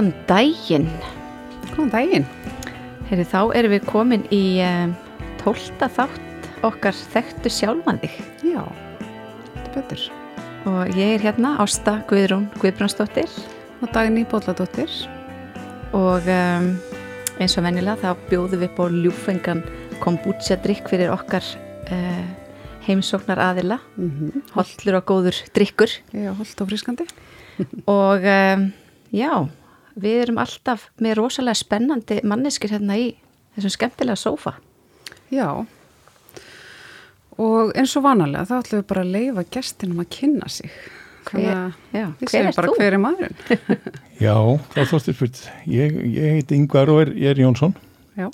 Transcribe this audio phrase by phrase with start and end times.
[0.00, 0.86] Góðan daginn.
[1.74, 2.22] Góðan daginn.
[3.10, 4.94] Heyri, þá erum við komin í um,
[5.42, 8.14] tólta þátt okkar þekktu sjálfan þig.
[8.48, 8.62] Já,
[9.50, 10.06] þetta er betur.
[10.70, 13.28] Og ég er hérna Ásta Guðrún Guðbrandsdóttir
[13.84, 14.88] Og Dagný Bóladóttir.
[15.92, 16.72] og um,
[17.36, 19.62] eins og venjulega þá bjóðum við á ljúfengan
[20.00, 21.44] kombucha drikk fyrir okkar
[21.92, 22.24] uh,
[22.88, 23.82] heimsóknar aðila.
[24.00, 24.48] Mm -hmm.
[24.56, 25.92] Hollur og góður drikkur.
[26.08, 27.04] Já, holdt og frískandi.
[27.84, 28.72] Og um,
[29.12, 29.50] já,
[29.96, 33.08] við erum alltaf með rosalega spennandi manneskir hérna í
[33.56, 34.54] þessum skemmtilega sófa.
[35.32, 35.48] Já.
[37.40, 40.72] Og eins og vanalega þá ætlum við bara að leifa gestinum að kynna sig.
[41.30, 42.74] Hver, já, hver er bara þú?
[42.80, 43.36] hver er maðurinn.
[44.24, 44.34] Já,
[44.72, 45.40] það þóttir spurt.
[45.68, 47.74] Ég, ég heiti Yngvar og er, ég er Jónsson
[48.18, 48.26] Já.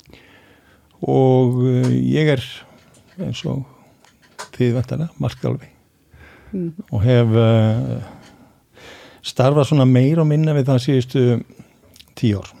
[1.03, 2.41] og uh, ég er
[3.21, 3.67] eins og
[4.57, 5.73] þið vettana, markþjálfi
[6.55, 6.69] Mm.
[6.95, 7.97] og hef uh,
[9.27, 11.23] starfað svona meir og minna við það síðustu
[12.17, 12.51] tíu ár.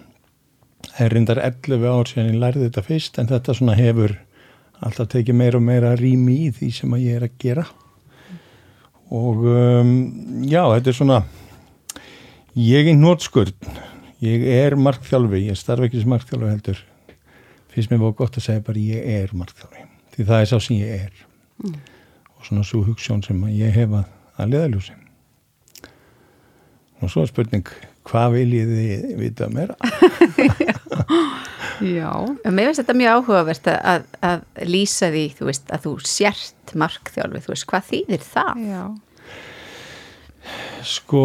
[0.87, 4.15] Það er reyndar 11 ár síðan ég lærði þetta fyrst en þetta svona hefur
[4.85, 7.65] alltaf tekið meira og meira rými í því sem ég er að gera
[9.07, 9.91] og um,
[10.45, 11.21] já, þetta er svona
[12.57, 13.53] Ég er nótskurn,
[14.25, 16.79] ég er markþjálfi, ég starf ekki sem markþjálfi heldur.
[17.69, 19.83] Fyrst mér var gott að segja bara ég er markþjálfi,
[20.15, 21.75] því það er sá sem ég er.
[22.33, 24.09] Og svona svo hugssjón sem ég hef að,
[24.41, 24.97] leðaljósi.
[26.97, 27.67] Og svo er spurning,
[28.07, 29.75] hvað viljið þið vita meira?
[31.97, 32.09] Já.
[32.49, 36.73] Mér finnst þetta mjög áhugavert að, að, að lýsa því, þú veist, að þú sért
[36.81, 38.63] markþjálfi, þú veist, hvað þýðir það?
[38.65, 38.83] Já.
[40.87, 41.23] Sko,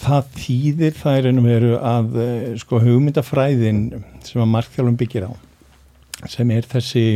[0.00, 3.80] það þýðir það er ennum veru að eh, sko hugmyndafræðin
[4.26, 5.32] sem að markþjálfum byggir á,
[6.32, 7.06] sem er þessi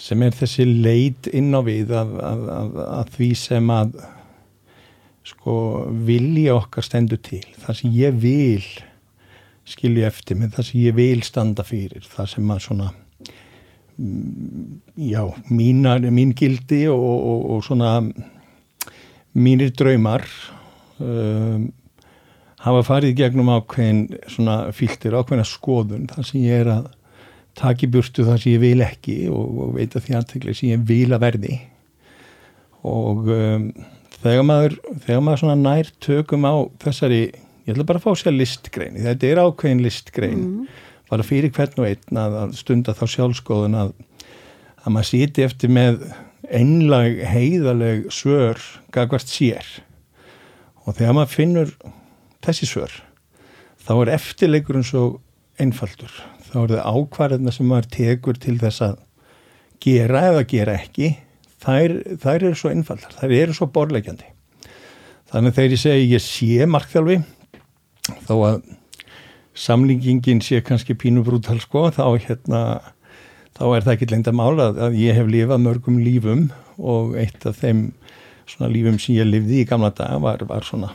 [0.00, 3.98] sem er þessi leit inn á við að, að, að, að því sem að
[5.26, 5.54] sko
[6.06, 7.44] vilja okkar stendur til.
[7.60, 8.66] Það sem ég vil
[9.68, 12.88] skilja eftir með það sem ég vil standa fyrir það sem að svona
[14.00, 14.78] mm,
[15.10, 15.22] já,
[15.52, 17.92] mínar, mín gildi og, og, og svona
[19.36, 20.24] mínir draumar
[20.98, 21.68] um,
[22.60, 26.08] hafa farið gegnum ákveðin svona fíltir, ákveðina skoðun.
[26.10, 26.90] Þar sem ég er að
[27.60, 30.84] taka í burtu það sem ég vil ekki og, og veita því aðtekli sem ég
[30.88, 31.56] vil að verði.
[32.90, 33.70] Og um,
[34.22, 34.76] þegar maður
[35.06, 37.20] þegar maður nær tökum á þessari,
[37.66, 40.46] ég ætla bara að fá sér listgrein þetta er ákveðin listgrein.
[41.10, 43.94] Bara fyrir hvern og einn að, að stunda þá sjálfskoðun að
[44.80, 46.04] að maður siti eftir með
[46.50, 48.60] einlag heiðaleg svör
[48.94, 49.66] gagvart sér.
[50.86, 51.72] Og þegar maður finnur
[52.44, 52.94] þessi svör
[53.84, 55.04] þá er eftirleikurinn svo
[55.60, 56.12] einfaldur.
[56.50, 59.02] Þá er það ákvarðina sem maður tekur til þess að
[59.80, 61.12] gera eða gera ekki
[61.60, 64.28] þær, þær eru svo einfaldar, þær eru svo borlegjandi
[65.30, 67.20] þannig þegar ég segi ég sé markþjálfi
[68.26, 68.62] þó að
[69.60, 72.62] samlingingin sé kannski pínu brútal sko þá hérna
[73.58, 77.44] þá er það ekki lengt að mála að ég hef lifað mörgum lífum og eitt
[77.46, 77.90] af þeim
[78.48, 80.94] svona lífum sem ég lifði í gamla dag var, var svona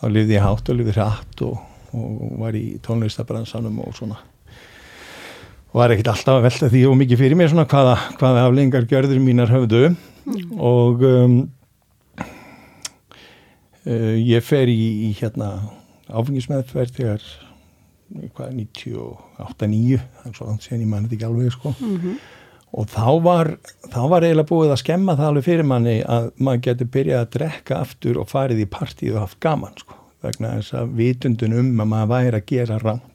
[0.00, 1.60] þá lifði ég hátt og lifði hratt og,
[1.96, 4.18] og var í tónlistabransanum og svona
[5.76, 9.20] var ekkert alltaf að velta því og mikið fyrir mér svona hvaða, hvaða aflengar gjörður
[9.20, 9.90] mínar höfðu.
[10.56, 11.34] Og um,
[13.84, 15.50] uh, ég fer í, í hérna
[16.06, 17.26] áfengismeðferð þegar
[18.36, 21.74] hvað, 98-9 það er svo langt síðan ég mann þetta ekki alveg sko.
[22.76, 23.52] Og þá var
[23.92, 27.30] þá var eiginlega búið að skemma það alveg fyrir manni að maður getur byrjað að
[27.36, 30.00] drekka aftur og farið í partíð og haft gaman sko.
[30.24, 33.12] Vegna þess að vitundun um að maður væri að gera ránt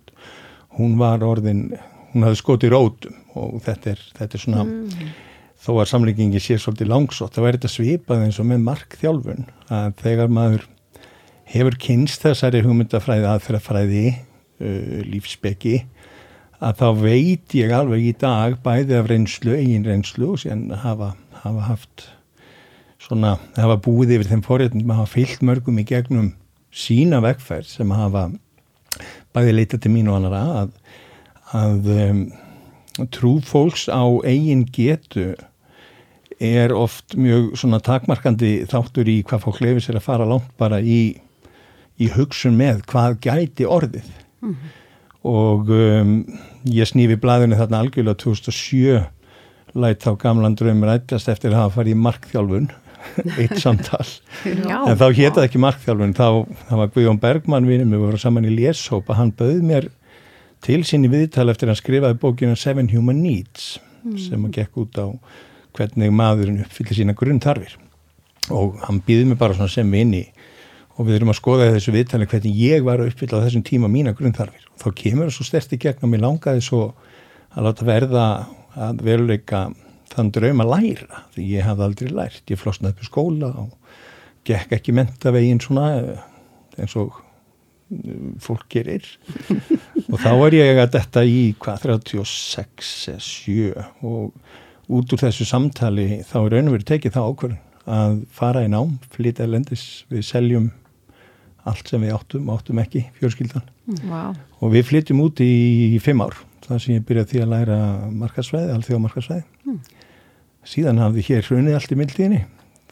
[0.77, 1.65] hún var orðin
[2.11, 4.65] hún hafði skotið rótum og þetta er, þetta er svona
[5.61, 9.91] þó að samlíkingi sé svolítið langsótt þá er þetta svipað eins og með markþjálfun að
[10.01, 10.67] þegar maður
[11.51, 15.75] hefur kynst þessari hugmyndafræði aðferðafræði uh, lífsbeki
[16.61, 21.15] að þá veit ég alveg í dag bæði af reynslu, eigin reynslu og síðan hafa,
[21.41, 22.05] hafa haft
[23.01, 26.33] svona, hafa búið yfir þeim forréttundum að hafa fyllt mörgum í gegnum
[26.71, 28.27] sína vegferð sem hafa
[29.33, 30.75] bæði leitað til mín og annara að,
[31.57, 32.21] að um,
[33.13, 35.33] trú fólks á eigin getu
[36.41, 40.81] er oft mjög svona takmarkandi þáttur í hvað fólk lefur sér að fara langt bara
[40.81, 41.13] í,
[42.01, 44.09] í hugsun með hvað gæti orðið.
[45.27, 46.15] Og um,
[46.65, 49.03] ég snífi blæðinu þarna algjörlega 2007
[49.77, 52.71] læt þá gamlan draum rættast eftir að hafa farið í markþjálfun
[53.41, 54.05] eitt samtal.
[54.45, 54.81] Já.
[54.81, 56.27] en þá hétt það ekki markþjálfun þá,
[56.67, 59.87] þá var Guðjón Bergmann vinum við vorum saman í leshópa, hann bauð mér
[60.65, 63.77] til sinni viðtal eftir að hann skrifaði bókinu Seven Human Needs
[64.17, 65.07] sem að gekk út á
[65.77, 67.77] hvernig maðurinn uppfyllir sína grunntarfir
[68.51, 70.25] og hann býði mig bara svona sem vini
[70.97, 73.63] og við erum að skoða í þessu viðtali hvernig ég var að uppfylla á þessum
[73.65, 74.65] tíma mína grunnþarfir.
[74.73, 76.81] Og þá kemur það svo sterti gegn og mér langaði svo
[77.51, 78.25] að láta verða
[78.75, 79.61] að veruleika
[80.11, 83.71] þann draum að læra því ég hafði aldrei lært, ég flosnaði upp í skóla og
[84.47, 86.23] gekk ekki mentavegin svona eh,
[86.81, 87.21] eins og
[88.41, 89.05] fólk gerir.
[90.07, 95.47] Og þá er ég að detta í hvað 36 eða 7 og út úr þessu
[95.47, 97.59] samtali þá er raun og verið tekið það ákvörðin
[97.91, 100.69] að fara í nám, flytja lendis við seljum
[101.67, 103.65] allt sem við áttum, áttum ekki fjölskyldan.
[104.07, 104.37] Wow.
[104.61, 105.51] og við flytjum út í,
[105.97, 106.37] í fimm ár.
[106.65, 107.77] Þar sem ég byrjaði því að læra
[108.13, 109.79] markasvæði, allþjóða markasvæði mm.
[110.71, 112.41] síðan hafði hér hrunið allt í mildtíðinni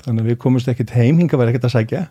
[0.03, 2.01] þannig að við komumst ekkert heim, hinga var ekkert að sækja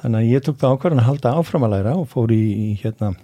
[0.00, 2.44] þannig að ég tók það ákvarðan að halda áfram að læra og fór í,
[2.80, 3.14] hérna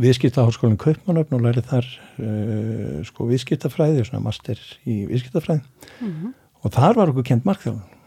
[0.00, 1.88] viðskiptaháskólinn Kaupmannöfn og lærið þar
[2.22, 5.64] uh, sko viðskiptafræði, svona master í viðskiptafræði.
[6.00, 6.32] Mm -hmm.
[6.62, 7.98] og þar var okkur kent markþjóðan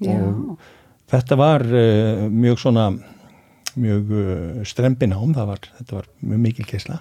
[0.00, 0.66] og
[1.12, 2.90] þetta var uh, mjög svona
[3.76, 7.00] mjög uh, strempin ám, það var, þetta var mjög mikil keisla.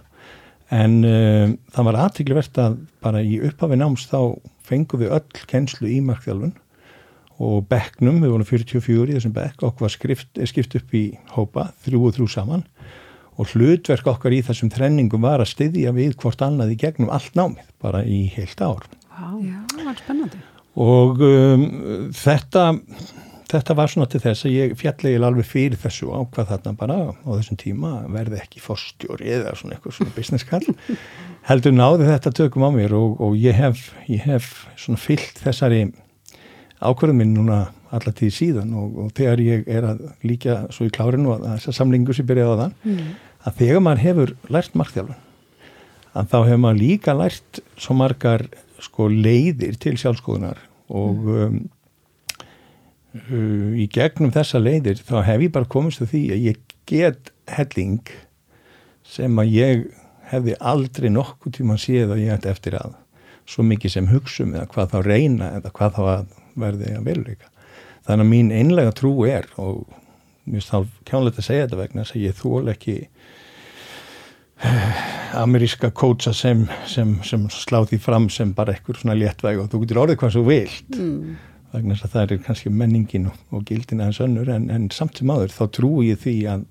[0.69, 1.01] En
[1.73, 6.53] það var aðtíkluvert að bara í upphafi náms þá fengum við öll kennslu í markþjálfun
[7.39, 11.05] og bekknum, við vorum 44 í þessum bekk, okkur var skrift, skipt upp í
[11.35, 12.65] hópa, þrjú og þrjú saman
[13.39, 17.37] og hlutverk okkar í þessum trenningum var að styðja við hvort annað í gegnum allt
[17.39, 18.83] námið, bara í heilt ár.
[19.15, 19.39] Wow.
[19.45, 20.41] Já, það var spennandi.
[20.79, 21.63] Og um,
[22.15, 22.65] þetta,
[23.51, 27.29] þetta var svona til þess að ég fjallegil alveg fyrir þessu ákvað þarna bara á
[27.29, 30.75] þessum tíma verði ekki fórstjóri eða svona eitthvað svona business call.
[31.49, 35.85] Heldur náði þetta tökum á mér og, og ég hef, ég hef svona fyllt þessari
[36.79, 37.59] ákvörðum minn núna
[37.89, 41.77] alla tíð síðan og, og þegar ég er að líka svo í klárinu að þessar
[41.79, 43.09] samlingu sem byrjaði á þann mm.
[43.49, 45.25] að þegar maður hefur lært markþjálfun
[46.19, 48.45] að þá hefur maður líka lært svo margar
[48.79, 51.35] sko leiðir til sjálfskoðunar og mm.
[51.43, 51.59] um,
[53.19, 57.33] uh, í gegnum þessa leiðir þá hef ég bara komist til því að ég get
[57.49, 58.13] helling
[59.09, 59.85] sem að ég
[60.29, 62.93] hefði aldrei nokkuð tíma séð að ég ætti eftir að
[63.49, 67.49] svo mikið sem hugsum eða hvað þá reyna eða hvað þá að verði að veruleika.
[68.07, 69.83] Þannig að mín einlega trú er og
[70.49, 72.95] mér finnst þá kjánlegt að segja þetta vegna þess að ég þól ekki
[74.65, 75.03] eh,
[75.39, 79.83] ameríska kótsa sem, sem, sem slá því fram sem bara ekkur svona léttvæg og þú
[79.83, 81.37] getur orðið hvað svo vilt mm.
[81.75, 85.21] vegna þess að það er kannski menningin og, og gildin aðeins önnur en, en samt
[85.21, 86.65] sem aður þá trú ég því að,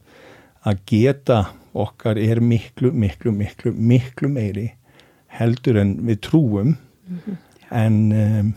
[0.67, 1.41] að geta
[1.79, 4.73] okkar er miklu, miklu, miklu, miklu meiri
[5.39, 7.37] heldur en við trúum mm -hmm.
[7.71, 8.55] en um,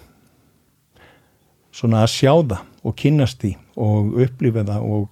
[1.72, 5.08] svona að sjá það og kynast því og upplifa það og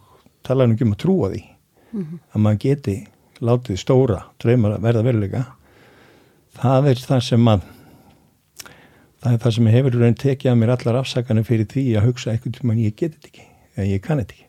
[0.45, 2.19] tala um að trúa því mm -hmm.
[2.33, 2.97] að maður geti
[3.39, 5.45] látið stóra draumar að verða veruleika
[6.59, 7.61] það er það sem að
[9.19, 12.31] það er það sem hefur raun tekið að mér allar afsakanum fyrir því að hugsa
[12.31, 14.47] eitthvað maður ég geti þetta ekki eða ég kann þetta ekki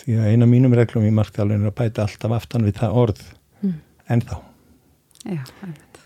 [0.00, 3.22] því að eina mínum reglum í markþjálfinu er að bæta alltaf aftan við það orð
[3.60, 3.74] mm.
[4.14, 4.40] ennþá
[5.20, 5.42] Já,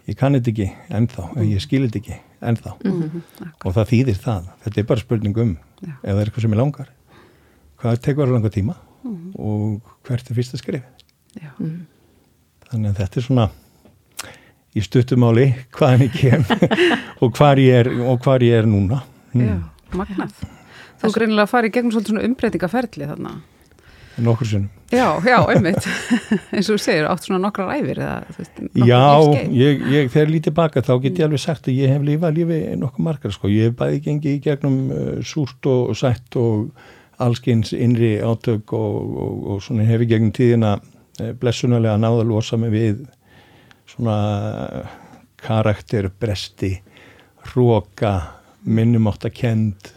[0.08, 1.44] ég kann þetta ekki ennþá mm.
[1.52, 3.48] ég skil þetta ekki ennþá mm -hmm.
[3.64, 5.92] og það þýðir það, þetta er bara spurning um Já.
[6.02, 6.88] ef það er eitthvað sem er langar
[7.80, 9.30] hvað tekur að langa tíma mm -hmm.
[9.38, 10.82] og hvert er fyrsta skrif
[11.58, 11.86] mm.
[12.70, 13.48] þannig að þetta er svona
[14.74, 16.44] í stuttumáli hvaðan ég kem
[17.22, 19.02] og hvar ég ég er núna
[19.34, 19.64] Já, mm.
[19.92, 20.32] magnað
[21.04, 23.40] Þú greinilega farið gegnum svona umbreytingaferðli þarna
[24.22, 24.70] nokkur sinnum.
[24.94, 25.86] Já, já, einmitt.
[26.54, 29.00] Eins og þú segir, átt svona nokkrar æfir eða, veist, Já,
[29.50, 32.66] ég, ég, þegar lítið baka þá get ég alveg sagt að ég hef lifað lífið
[32.82, 36.68] nokkuð margar, sko, ég hef bæði gengið í gegnum uh, súrt og, sætt og
[37.24, 42.30] allskyns innri átök og, og, og svona hef ég gegnum tíðina uh, blessunarlega náða að
[42.30, 43.04] losa mig við
[43.90, 44.16] svona
[45.44, 46.76] karakterbresti
[47.50, 48.14] hróka,
[48.64, 49.90] minnumáttakend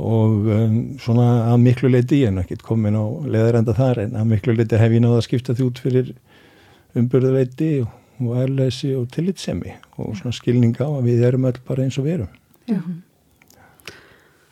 [0.00, 4.30] og um, svona að miklu leiti ég er ekki komin á leðarenda þar en að
[4.30, 6.12] miklu leiti hef ég náða að skipta því út fyrir
[6.96, 7.90] umbyrðuveiti og,
[8.22, 12.06] og ærleysi og tillitsemi og svona skilninga á að við erum öll bara eins og
[12.06, 12.30] við erum.
[12.70, 12.80] Já.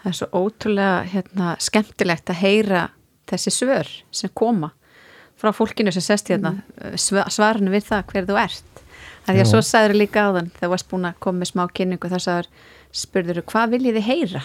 [0.00, 2.84] Það er svo ótrúlega hérna, skemmtilegt að heyra
[3.30, 4.72] þessi svör sem koma
[5.40, 7.00] frá fólkinu sem sest hérna mm.
[7.32, 8.84] svarinu við það hver þú ert.
[9.24, 11.40] Það er því að svo sagður líka á þann þegar þú varst búin að koma
[11.40, 12.48] með smá kynningu þá sagður
[13.00, 14.42] spurður þú hvað viljið þið heyra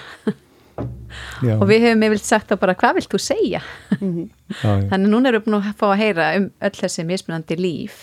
[0.76, 1.56] Já.
[1.56, 3.62] og við hefum yfirlt sagt að bara hvað vilt þú segja
[4.00, 4.28] mhm.
[4.52, 4.88] já, já.
[4.92, 8.02] þannig núna erum við búin að fá að heyra um öll þessi mismunandi líf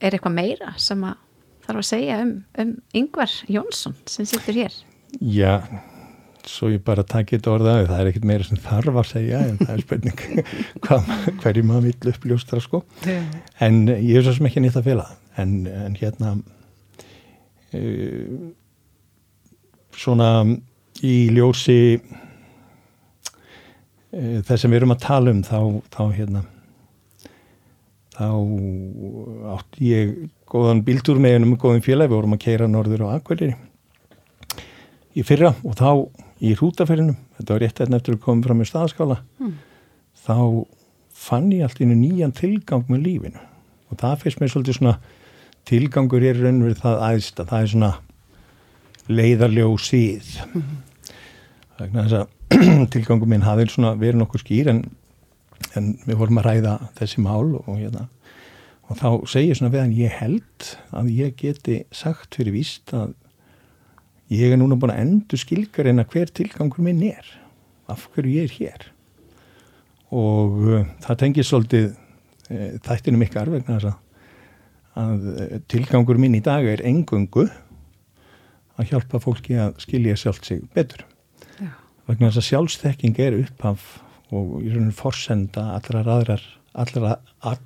[0.00, 1.20] er eitthvað meira sem að
[1.64, 4.76] þarf að segja um, um Yngvar Jónsson sem sittur hér
[5.22, 5.62] Já,
[6.48, 9.60] svo ég bara takk eitt orðaði, það er ekkit meira sem þarf að segja en
[9.60, 10.18] það er spurning
[11.44, 15.08] hverju maður vill uppljóstra sko en ég er svo sem ekki nýtt að fela
[15.40, 16.36] en, en hérna
[17.76, 18.52] uh,
[19.94, 20.30] svona
[21.02, 21.78] í ljósi
[24.12, 25.58] e, þess sem við erum að tala um þá,
[25.90, 26.44] þá hérna
[28.14, 28.28] þá
[29.56, 30.12] átti ég
[30.50, 33.56] góðan bíltúr með einum góðum félag, við vorum að keira norður á Akvælir
[35.14, 35.88] í fyrra og þá
[36.44, 39.54] í hrútaferðinum þetta var rétt eftir eftir að koma fram með staðskála Mm.
[40.24, 40.36] þá
[41.14, 43.40] fann ég allt innu nýjan tilgang með lífinu.
[43.90, 44.94] Og það fyrst mér svolítið svona
[45.68, 47.90] tilgangur er raunverið það aðst að það er svona
[49.10, 50.30] leiðarljó síð
[51.78, 52.32] vegna þess að
[52.94, 54.82] tilgangur minn hafði svona verið nokkuð skýr en,
[55.78, 58.06] en við vorum að ræða þessi mál og, hérna,
[58.88, 62.94] og þá segi ég svona við hann ég held að ég geti sagt fyrir víst
[62.96, 63.14] að
[64.32, 67.26] ég er núna búin að endur skilgar en að hver tilgangur minn er
[67.90, 68.86] af hverju ég er hér.
[70.14, 73.98] Og uh, það tengir svolítið uh, þættinu mikkar vegna þess að,
[75.02, 77.48] að uh, tilgangur minn í dag er engungu
[78.80, 81.04] að hjálpa fólki að skilja sjálft sig betur
[81.60, 81.70] Já.
[82.08, 83.86] vegna þess að sjálfsþekking er upphaf
[84.34, 87.60] og í rauninu forsenda allrar aðrar allra, all,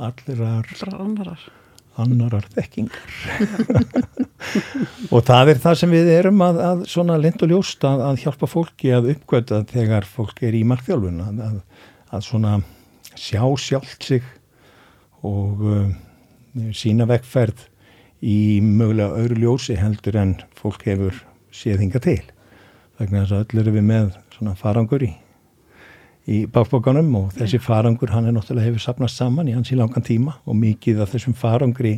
[0.00, 1.44] allrar Allra annarar.
[2.00, 3.14] annarar þekkingar
[5.14, 8.20] og það er það sem við erum að, að svona lind og ljóst að, að
[8.24, 11.58] hjálpa fólki að uppgöta þegar fólk er í markþjálfun að,
[12.10, 12.58] að svona
[13.14, 14.26] sjá sjálft sig
[15.26, 15.90] og uh,
[16.74, 17.66] sína vekkferð
[18.20, 21.16] í mögulega öðru ljósi heldur en fólk hefur
[21.54, 22.20] séð hinga til.
[23.00, 25.14] Þess að öll eru við með svona farangur í
[26.30, 30.04] í bakbókanum og þessi farangur hann er náttúrulega hefur sapnast saman í hans í langan
[30.04, 31.94] tíma og mikið af þessum farangri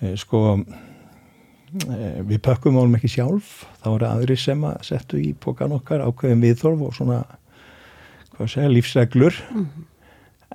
[0.00, 3.66] eh, sko eh, við pökkum álum ekki sjálf.
[3.82, 7.20] Þá eru aðri sem að settu í pókan okkar ákveðin viðþorf og svona
[8.36, 9.40] hvað segja, lífsreglur.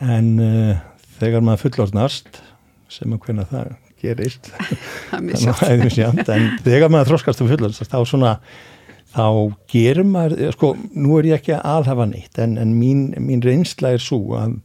[0.01, 0.83] En eh,
[1.19, 2.41] þegar maður fullorðnast
[2.91, 3.84] sem að hvernig Það er
[5.71, 8.33] er misjafnt, en þegar maður þroskast og fullorðnast þá svona
[9.15, 9.27] þá
[9.71, 13.93] gerir maður, sko, nú er ég ekki að alhafa neitt, en, en mín, mín reynsla
[13.95, 14.57] er svo að,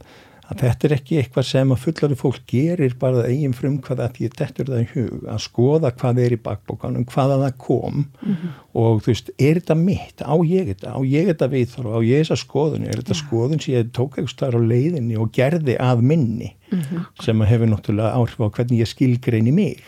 [0.51, 4.17] að þetta er ekki eitthvað sem að fullari fólk gerir bara eigin frum hvað að
[4.17, 8.05] því þetta er það í hug, að skoða hvað er í bakbókanum, hvaða það kom
[8.75, 10.25] og þú veist, er þetta mitt?
[10.27, 13.75] Á ég þetta, á ég þetta viðþorf á ég þessa skoðun, er þetta skoðun sem
[13.77, 16.53] ég tók eitthvað staðar á leiðinni og gerði að minni
[17.23, 19.83] sem að hefur náttúrulega áhrif á hvernig ég skilgreini mig?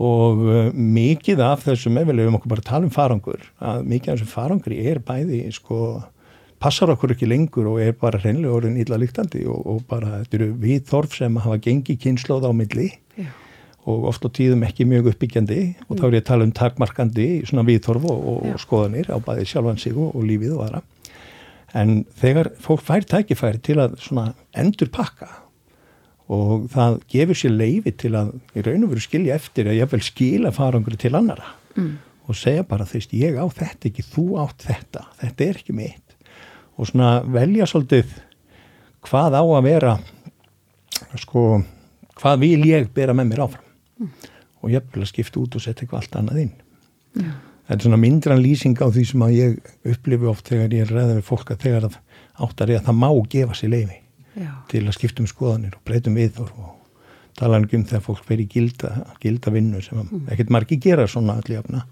[0.00, 3.82] Og uh, mikið af þessum ef við lefum okkur bara að tala um farangur að
[3.84, 5.80] mikið af þessum farangri er bæði sko,
[6.60, 10.38] passar okkur ekki lengur og er bara hreinlega orðin illa líktandi og, og bara þetta
[10.40, 13.28] eru við þorf sem hafa gengið kynnslóð á milli Já.
[13.88, 17.28] og oft á tíðum ekki mjög uppbyggjandi og þá er ég að tala um takmarkandi
[17.48, 20.82] svona viðþorf og, og, og skoðanir á bæði sjálfan sig og, og lífið og aðra
[21.80, 25.28] en þegar fólk fær tækifæri til að svona endur pakka
[26.30, 29.90] og það gefur sér leifi til að í raun og veru skilja eftir að ég
[29.94, 31.92] vil skila farangur til annara Mm.
[32.26, 36.09] og segja bara þeist ég á þetta ekki, þú átt þetta, þetta er ekki mitt
[36.80, 38.16] og svona velja svolítið
[39.04, 39.94] hvað á að vera
[41.20, 41.60] sko,
[42.16, 44.08] hvað vil ég bera með mér áfram
[44.60, 46.52] og ég vil skipta út og setja eitthvað allt annað inn
[47.20, 47.32] Já.
[47.68, 50.94] þetta er svona myndran lýsing á því sem að ég upplifi oft þegar ég er
[50.94, 51.98] ræða við fólk að þegar að
[52.40, 53.98] áttar ég að það má gefa sér leifi
[54.40, 54.52] Já.
[54.70, 56.76] til að skipta um skoðanir og breytum viðþorf og
[57.40, 60.28] tala um þegar fólk fer í gilda, gilda vinnu sem mm.
[60.32, 61.84] ekkert margi gera svona allir jafna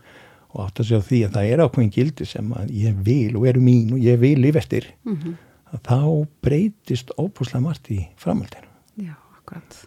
[0.58, 3.46] og átt að segja því að það er ákveðin gildi sem að ég vil og
[3.46, 5.36] eru mín og ég vil lifa eftir Mhm.
[5.72, 8.66] að þá breytist óbúslega margt í framhaldinu.
[8.98, 9.84] Já, akkurat.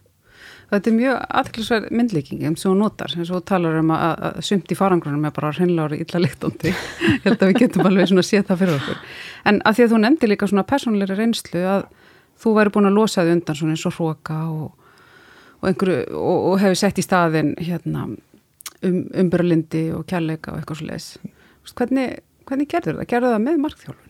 [0.71, 4.71] Þetta er mjög aðklisverð myndlíking sem þú notar, sem þú talar um að, að sumt
[4.71, 6.71] í farangrunum er bara hreinlega orðið illa lyktandi.
[7.17, 9.01] Ég held að við getum alveg svona séð það fyrir okkur.
[9.51, 11.83] En að því að þú nefndi líka svona persónleiri reynslu að
[12.41, 14.71] þú væri búin að losa þig undan svona eins og hróka og,
[15.61, 18.05] og, og, og hefur sett í staðin hérna,
[18.88, 21.07] um, umbröðlindi og kærleika og eitthvað svo leis.
[21.77, 23.09] Hvernig, hvernig gerður það?
[23.13, 24.07] Gerður það með markþjálfun?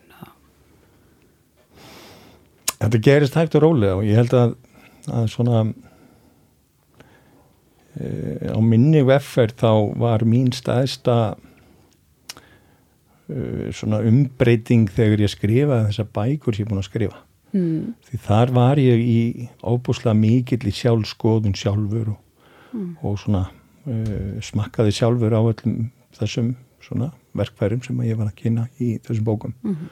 [2.82, 4.54] Þetta gerist hægt og rólega og ég held að,
[5.14, 5.58] að svona
[7.94, 8.08] e,
[8.50, 9.70] á minni veffer þá
[10.02, 11.16] var mín staðista
[13.30, 17.20] e, svona umbreyting þegar ég skrifaði þessa bækur sem ég er búin að skrifa.
[17.52, 17.92] Mm.
[18.08, 19.22] Því þar var ég í
[19.60, 22.20] óbúslega mikill í sjálfskoðun sjálfur og,
[22.72, 22.94] Mm.
[23.04, 23.42] og svona
[24.44, 29.54] smakkaði sjálfur á öllum þessum svona verkfærum sem ég var að kynna í þessum bókum.
[29.62, 29.88] Mhm.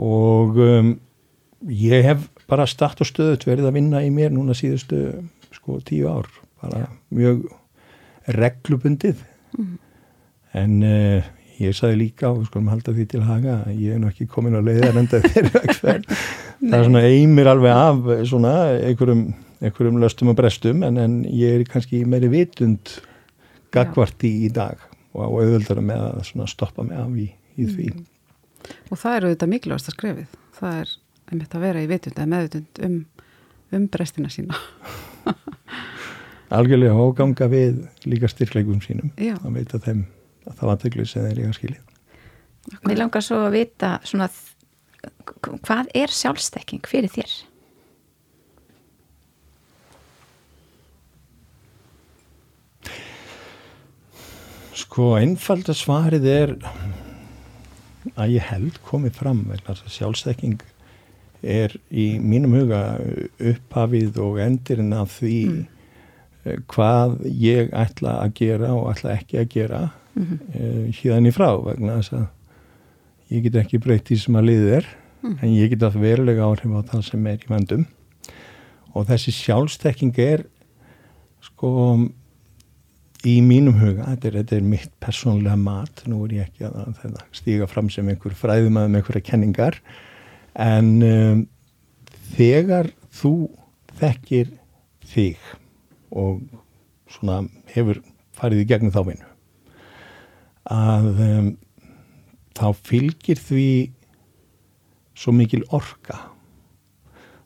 [0.00, 0.92] Og um,
[1.68, 5.00] ég hef bara start og stöðut verið að vinna í mér núna síðustu
[5.54, 6.30] sko tíu ár.
[6.62, 7.48] Bara mjög
[8.30, 9.20] reglubundið.
[9.58, 9.76] Mhm.
[10.60, 11.28] En uh,
[11.60, 14.56] ég sagði líka og skulum halda því til haga að ég er nú ekki komin
[14.56, 16.08] á leiðar enda þeirri vegferð.
[16.62, 18.54] það er svona eimir alveg af svona
[18.88, 19.22] einhverjum,
[19.60, 22.96] einhverjum löstum og brestum en, en ég er kannski meiri vitund
[23.74, 24.80] gagvart í, í dag
[25.12, 27.88] og, auðvöldara með að stoppa mig af í, í því.
[28.90, 30.94] og það eru þetta mikilvægast að skrefið það er
[31.30, 32.96] einmitt að vera í vitund eða meðvitund um,
[33.76, 34.58] um brestina sína
[36.60, 39.36] algjörlega áganga við líka styrklegum sínum Já.
[39.38, 40.04] að veita þeim
[40.48, 41.86] að það var töklu sem þeir eiga skilið
[42.84, 44.28] Mér langar svo að vita svona
[45.64, 47.32] hvað er sjálfstekking fyrir þér?
[54.80, 56.52] Sko einfalda svarið er
[58.16, 60.60] að ég held komið fram vegna að sjálfstekking
[61.40, 62.80] er í mínum huga
[63.50, 65.62] upphafið og endirinn af því mm.
[66.70, 69.80] hvað ég ætla að gera og ætla ekki að gera
[70.14, 70.92] mm -hmm.
[71.00, 72.26] híðan í frá vegna þess að
[73.30, 74.86] ég get ekki breytt því sem að liðið er
[75.22, 75.36] mm.
[75.40, 77.86] en ég get að verulega áhrif á það sem er í vandum
[78.94, 80.44] og þessi sjálfstekking er
[81.40, 81.96] sko
[83.28, 87.00] í mínum huga, þetta er, þetta er mitt persónlega mat, nú er ég ekki að,
[87.04, 89.80] að stíga fram sem einhver fræðumæð með einhverja kenningar
[90.60, 91.42] en um,
[92.36, 93.34] þegar þú
[94.00, 94.54] þekkir
[95.10, 95.50] þig
[96.16, 96.40] og
[97.10, 97.42] svona
[97.74, 98.00] hefur
[98.36, 99.28] farið í gegnum þá vinnu
[100.70, 101.50] að um,
[102.56, 103.70] þá fylgir því
[105.18, 106.16] svo mikil orka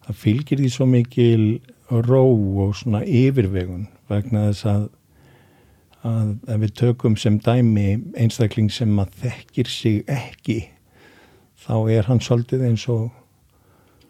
[0.07, 1.47] það fylgir því svo mikil
[1.91, 2.25] ró
[2.65, 4.87] og svona yfirvegun vegna þess að
[6.05, 7.89] að ef við tökum sem dæmi
[8.21, 10.59] einstakling sem að þekkir sig ekki
[11.65, 13.09] þá er hann svolítið eins og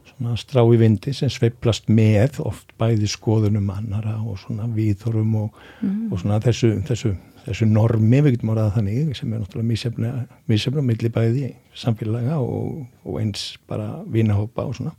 [0.09, 5.63] svona strá í vindi sem sveiplast með oft bæði skoðunum annara og svona viðþorum og,
[5.83, 6.11] mm.
[6.11, 7.15] og svona þessu, þessu,
[7.47, 11.49] þessu normi við getum orðað þannig sem er náttúrulega mísefna milli bæði
[11.79, 14.95] samfélaga og, og eins bara vinahópa og svona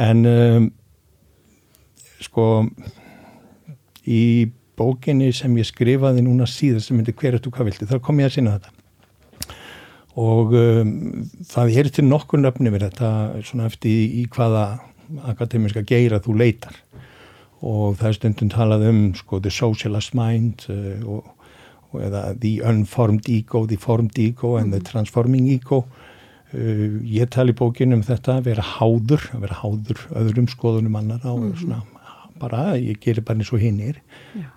[0.00, 0.70] en um,
[2.20, 2.46] sko
[4.08, 4.22] í
[4.80, 8.30] bókinni sem ég skrifaði núna síðan sem myndi hver eftir hvað vilti, þar kom ég
[8.30, 8.76] að sinna þetta.
[10.20, 10.94] Og um,
[11.46, 13.10] það er til nokkur nöfni við þetta
[13.46, 14.64] svona eftir í, í hvaða
[15.30, 16.76] akademiska geira þú leitar.
[17.60, 21.30] Og það er stundum talað um sko the socialist mind uh, og,
[21.92, 25.84] og eða the unformed ego, the formed ego and the transforming ego.
[26.50, 31.30] Uh, ég tali bókin um þetta að vera háður, að vera háður öðrum skoðunum annara
[31.30, 31.60] og mm -hmm.
[31.62, 31.99] svona
[32.40, 34.00] bara, ég gerir bara eins og hinnir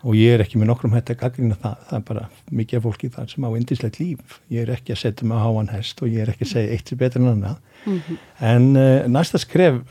[0.03, 2.25] og ég er ekki með nokkrum hætti að gaggrina það, það er bara
[2.61, 5.45] mikið af fólki þar sem á indislegt líf, ég er ekki að setja mig á
[5.45, 8.21] háan hest og ég er ekki að segja eitt sem betur en annað, mm -hmm.
[8.53, 9.81] en uh, næsta skref,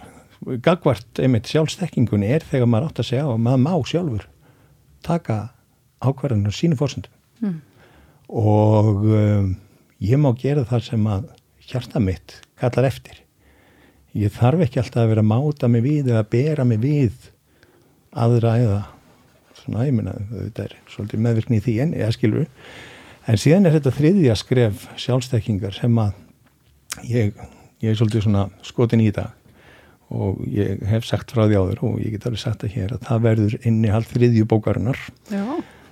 [0.62, 4.28] gagvart einmitt sjálfstekkingunni er þegar maður átt að segja og maður má sjálfur
[5.02, 5.52] taka
[6.02, 7.60] ákvarðan og sínu fórsendum mm.
[8.28, 9.56] og um,
[10.02, 11.28] ég má gera það sem að
[11.68, 13.20] hjarta mitt kallar eftir.
[14.12, 17.30] Ég þarf ekki alltaf að vera að máta mig við eða bera mig við
[18.12, 18.80] aðra eða
[19.62, 22.48] svona, ég minna, þetta er svolítið meðvirkni í því en ég skilur
[23.30, 26.16] en síðan er þetta þriðja skref sjálfstekkingar sem að
[27.08, 27.36] ég,
[27.82, 29.38] ég er svolítið svona skotin í það
[30.12, 33.06] og ég hef sagt frá því áður og ég get alveg sagt það hér að
[33.06, 34.98] það verður inni hald þriðju bókarinnar
[35.32, 35.44] Já.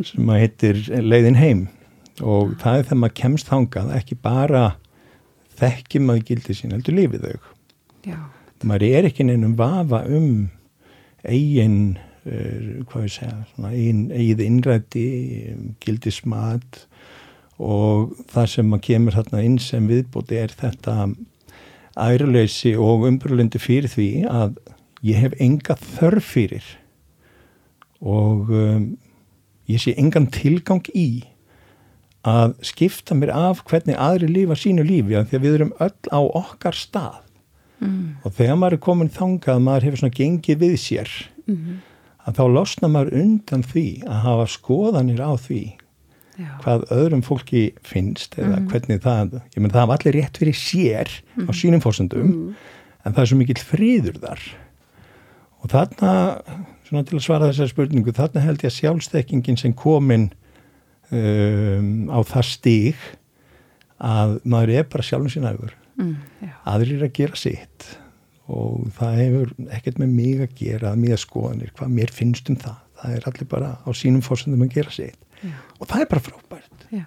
[0.04, 1.62] sem að heitir leiðin heim
[2.20, 4.64] og það er þegar maður kemst þangað ekki bara
[5.60, 7.48] þekkjum að gildi sín heldur lífið þau
[8.10, 8.18] Já.
[8.66, 10.50] maður er ekki nefnum vafa um
[11.24, 11.80] eigin
[12.24, 15.04] hvað ég segja, svona ein, eigið innrætti,
[15.80, 16.82] gildismat
[17.60, 21.10] og það sem að kemur þarna inn sem viðbúti er þetta
[22.00, 24.60] æruleysi og umbrúlendi fyrir því að
[25.04, 26.68] ég hef enga þörf fyrir
[28.00, 28.86] og um,
[29.68, 31.24] ég sé engan tilgang í
[32.28, 36.12] að skipta mér af hvernig aðri lífa sínu lífi að því að við erum öll
[36.12, 37.20] á okkar stað.
[37.80, 38.20] Mm.
[38.28, 41.12] og þegar maður er komin þangað maður hefur svona gengið við sér.
[41.46, 41.78] Mm -hmm
[42.28, 45.62] að þá losna maður undan því að hafa skoðanir á því
[46.40, 46.50] Já.
[46.62, 48.66] hvað öðrum fólki finnst eða mm.
[48.72, 51.48] hvernig það, ég menn það hafa allir rétt fyrir sér mm.
[51.48, 52.66] á sínum fórsendum mm.
[53.04, 54.44] en það er svo mikill fríður þar
[55.60, 56.12] og þarna
[56.88, 60.30] svona til að svara þessari spurningu þarna held ég að sjálfstekkingin sem komin
[61.12, 63.04] um, á það stík
[64.00, 65.76] að maður er bara sjálfum sín aður
[66.64, 67.90] aðrir að gera sitt
[68.50, 72.58] og það hefur ekkert með mig að gera að mér skoðanir, hvað mér finnst um
[72.60, 72.78] það.
[73.00, 75.16] Það er allir bara á sínum fórsendum að gera sér
[75.80, 76.82] og það er bara frábært.
[76.92, 77.04] Já,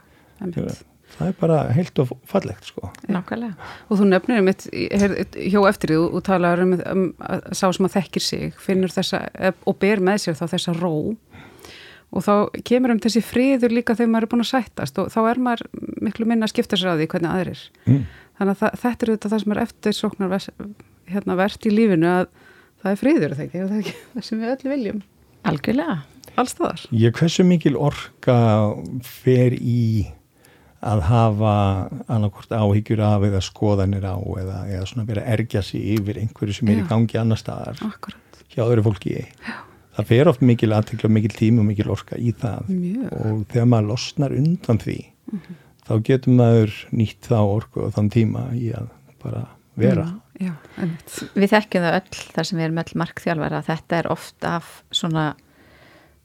[1.14, 2.90] það er bara heilt og fallegt sko.
[3.06, 4.66] Nákvæmlega, og þú nefnir um eitt
[5.38, 9.22] hjá eftir því og talaður um, um að sá sem að þekkir sig finnur þessa,
[9.70, 10.96] og ber með sér þá þessa ró.
[12.14, 12.34] Og þá
[12.66, 15.64] kemur um þessi friður líka þegar maður er búin að sættast og þá er maður
[16.06, 17.64] miklu minna að skipta sér á því hvernig aðrir.
[17.90, 18.04] Mm.
[18.38, 20.34] þannig að þetta er auðvitað það sem er eftir sóknar
[21.12, 22.26] hérna, verðt í lífinu að
[22.84, 25.00] það er friður það ekki, það er ekki það sem við öll viljum?
[25.50, 25.96] Algjörlega,
[26.40, 28.38] allstaðar ég hversu mikil orka
[29.08, 30.06] fer í
[30.84, 31.56] að hafa
[32.12, 36.58] annarkort áhyggjur af eða skoðanir á eða, eða svona vera að ergja sig yfir einhverju
[36.58, 36.84] sem er Já.
[36.84, 39.22] í gangi annar staðar Akkurat, hjá öðru fólki?
[39.94, 42.70] Það fer oft mikil aðtekla mikil tími og mikil orka í það.
[42.74, 43.12] Mjög.
[43.14, 44.98] Og þegar maður losnar undan því
[45.84, 48.90] þá getur maður nýtt þá orku og þann tíma í að
[49.24, 49.44] bara
[49.80, 50.08] vera
[50.44, 50.52] Já,
[51.38, 54.72] Við þekkjum það öll þar sem við erum öll markþjálfara að þetta er oft af
[54.92, 55.26] svona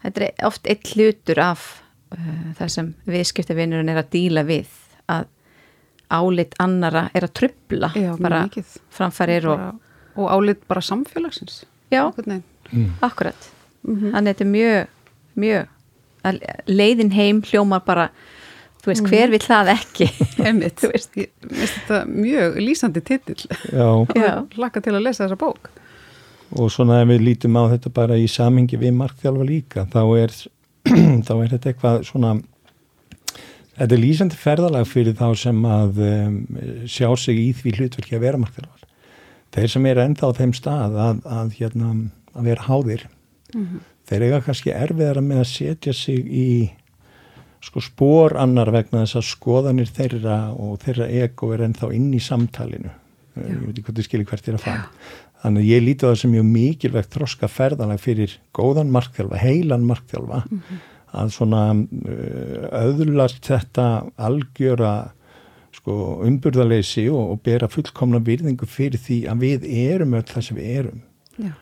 [0.05, 1.67] þetta er oft eitt hlutur af
[2.17, 4.71] uh, það sem viðskiptavinurinn er að díla við
[5.13, 5.27] að
[6.09, 8.77] álit annara er að trubla Já, bara mikið.
[8.97, 9.73] framfærir og bara,
[10.17, 12.43] og álit bara samfélagsins já, veginn.
[13.05, 13.51] akkurat
[13.85, 14.89] þannig þetta er mjög,
[15.39, 15.69] mjög
[16.29, 18.09] að leiðin heim hljómar bara
[18.83, 20.09] þú veist, hver vill það ekki?
[20.89, 21.17] Veist.
[21.19, 23.41] Ég veist þetta mjög lýsandi titill.
[24.63, 25.71] Laka til að lesa þessa bók.
[26.57, 30.37] Og svona ef við lítum á þetta bara í samingi við markþjálfa líka þá er,
[31.27, 32.39] þá er þetta eitthvað svona
[33.79, 36.39] þetta er lýsandi ferðalag fyrir þá sem að um,
[36.91, 38.87] sjá sig í því hlutverki að vera markþjálfar
[39.55, 41.93] þeir sem eru ennþá á þeim stað að, að, hérna,
[42.35, 43.07] að vera háðir
[44.09, 46.49] þeir eiga kannski erfiðara með að setja sig í
[47.65, 52.21] sko spór annar vegna þess að skoðanir þeirra og þeirra ego er ennþá inn í
[52.23, 52.93] samtalinu.
[53.39, 54.87] Ég veit ekki hvað þið skilir hvert er að fara.
[55.43, 59.87] Þannig að ég líti á það sem mjög mikilvægt þroska ferðalag fyrir góðan markþjálfa heilan
[59.87, 60.41] markþjálfa
[61.19, 63.87] að svona uh, öðlast þetta
[64.19, 65.13] algjöra
[65.79, 70.59] sko umburðaleysi og, og bera fullkomna virðingu fyrir því að við erum öll það sem
[70.59, 71.01] við erum.
[71.39, 71.53] Já,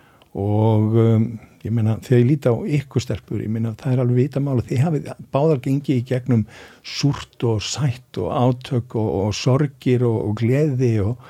[0.41, 1.29] og um,
[1.67, 4.65] ég meina þegar ég líti á ykkur stelpur, ég meina það er alveg vita mála
[4.67, 6.47] því hafið báðar gengið í gegnum
[6.87, 11.29] súrt og sætt og átök og, og sorgir og, og gleði og,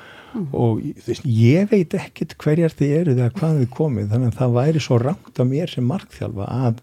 [0.51, 4.41] og þú veist, ég veit ekkit hverjar þið eru þegar hvað þið komið þannig að
[4.41, 6.81] það væri svo rangt af mér sem markþjálfa að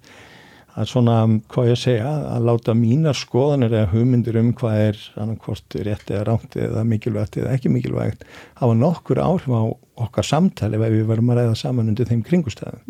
[0.74, 1.18] að svona,
[1.52, 6.10] hvað ég að segja, að láta mínar skoðanir eða hugmyndir um hvað er annarkvort rétt
[6.10, 8.24] eða rámt eða mikilvægt eða ekki mikilvægt
[8.58, 9.62] hafa nokkur áhrif á
[10.06, 12.82] okkar samtali ef við verum að ræða saman undir þeim kringustæðum.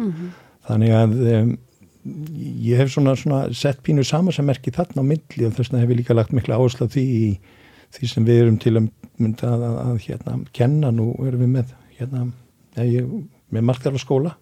[0.69, 1.53] Þannig að um,
[2.65, 6.01] ég hef svona, svona sett pínu samansammerki þarna á milli og þess vegna hef ég
[6.03, 7.29] líka lagt mikla áherslu á því í
[7.95, 8.89] því sem við erum til að
[9.23, 10.91] mynda að, að, að hérna, kenna.
[10.91, 12.25] Nú erum við með hérna,
[12.83, 13.13] ég,
[13.55, 14.35] með markþjálfarskóla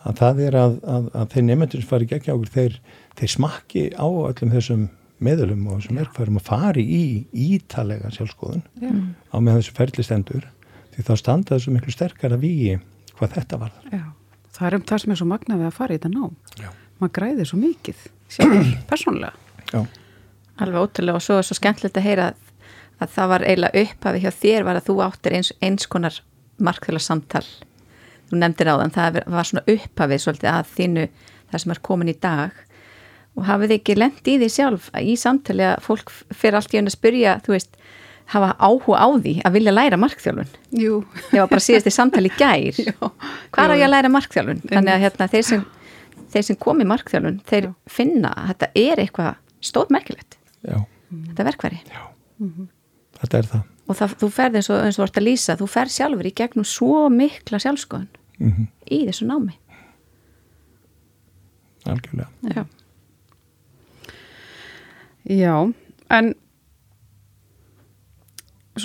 [0.00, 2.78] að það er að, að, þeir nefnendur sem fari gegn okkur, þeir,
[3.18, 4.86] þeir smakki á öllum þessum
[5.20, 8.92] meðlum og þessum verkfærum að fari í ítalega sjálfskoðun já,
[9.28, 10.46] á með þessu ferlistendur
[10.94, 12.78] því þá standa þessu miklu sterkara vígi
[13.18, 14.06] hvað þetta var já
[14.60, 16.36] Það er um það sem er svo magnað við að fara í þetta nám.
[16.60, 16.70] Já.
[17.00, 19.84] Maður græðir svo mikið sjálf, persónlega
[20.60, 22.40] alveg ótrúlega og svo er svo skemmtilegt að heyra að,
[23.00, 26.18] að það var eiginlega upphafi hjá þér var að þú áttir eins, eins konar
[26.60, 27.46] markþjóla samtal.
[28.28, 31.06] Þú nefndir á þann, það var svona upphafið svolítið að þínu
[31.50, 32.58] það sem er komin í dag.
[33.38, 36.80] Og hafið þið ekki lent í því sjálf í samtali að fólk fyrir allt í
[36.80, 37.80] einu að spyrja þú veist,
[38.30, 40.50] hafa áhuga á því að vilja læra markþjálfun.
[40.78, 41.00] Jú,
[41.34, 42.78] ég var bara síðast í samtali gær
[43.52, 44.62] hvað er ég að læra markþjálfun?
[44.70, 45.64] Þannig að hérna, þeir sem,
[46.34, 47.72] þeir sem komi markþjálfun þeir Já.
[47.90, 49.40] finna að þetta er eitthvað
[49.70, 50.78] stór merkilegt já,
[51.10, 52.04] þetta er verkværi já
[53.20, 53.64] Þetta er það.
[53.90, 56.30] Og það, þú ferð eins og, eins og vart að lýsa þú ferð sjálfur í
[56.40, 58.06] gegnum svo mikla sjálfskoðun
[58.40, 59.52] mm í þessu námi.
[61.86, 62.26] Algjörlega.
[62.50, 62.64] Já,
[65.30, 65.54] já.
[66.10, 66.32] En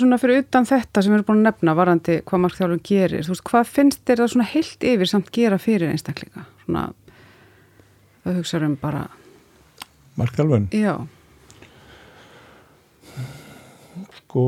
[0.00, 3.34] svona fyrir utan þetta sem við erum búin að nefna varandi hvað markþjálfun gerir, þú
[3.34, 6.46] veist, hvað finnst þér það svona heilt yfir samt gera fyrir einstaklinga?
[6.64, 6.86] Svona,
[8.24, 9.04] það hugsa um bara,
[10.16, 10.94] Markþjálfun, já,
[14.36, 14.44] sko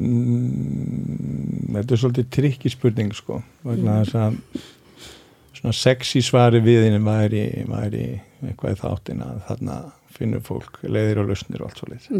[0.00, 4.38] mm, þetta er svolítið trikki spurning sko vegna þess að
[5.60, 8.04] svona sexy svari við henni væri, væri
[8.46, 9.76] eitthvað í þáttin að þarna
[10.20, 12.10] finnur fólk leiðir og lausnir og allt svo leið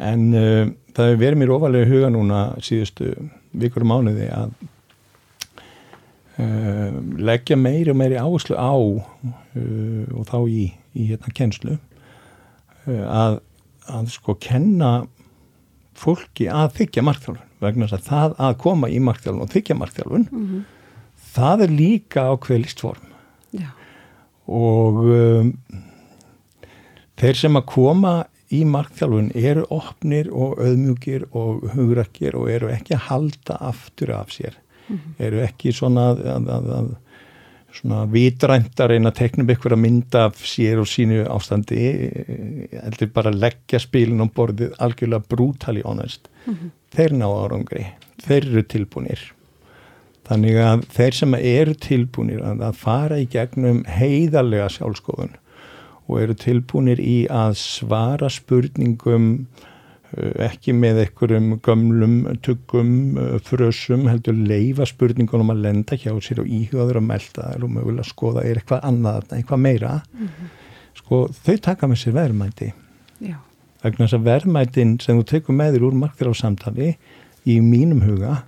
[0.00, 3.12] en uh, það hefur verið mér ofalega huga núna síðustu
[3.60, 4.54] vikur og mánuði að
[6.40, 13.06] uh, leggja meiri og meiri áherslu á uh, og þá í, í hérna kennslu uh,
[13.06, 13.40] að,
[13.90, 14.92] að sko kenna
[16.00, 17.46] fólki að þykja markþjálfun.
[17.60, 20.62] Vegna þess að það að koma í markþjálfun og þykja markþjálfun
[21.34, 23.10] það er líka ákveð listform.
[23.50, 23.68] Já,
[24.50, 25.52] og um,
[27.20, 28.14] þeir sem að koma
[28.50, 34.34] í markþjálfun eru opnir og auðmjúkir og hugrakkir og eru ekki að halda aftur af
[34.34, 34.58] sér.
[35.22, 36.88] Eru ekki svona að, að, að,
[37.78, 41.82] svona vitrænt að reyna að tekna upp eitthvað að mynda af sér og sínu ástandi
[42.74, 46.26] heldur bara að leggja spilin á borðið algjörlega brutally honest.
[46.90, 47.84] Þeir ná árangri.
[48.24, 49.22] Þeir eru tilbúnir.
[50.26, 55.38] Þannig að þeir sem eru tilbúnir að, að fara í gegnum heiðarlega sjálfskoðun
[56.10, 64.08] og eru tilbúinir í að svara spurningum uh, ekki með einhverjum gömlum tuggum uh, frösum
[64.10, 68.60] heldur leifa spurningunum að lenda hjá sér og íhugaður að melda og mögulega skoða er
[68.60, 69.94] eitthvað annað, eitthvað meira.
[70.98, 72.72] Sko þau taka með sér verðmæti.
[73.80, 76.94] Vegna þess að verðmætin sem þú tekur með þér úr markþjálf samtali
[77.48, 78.42] í mínum huga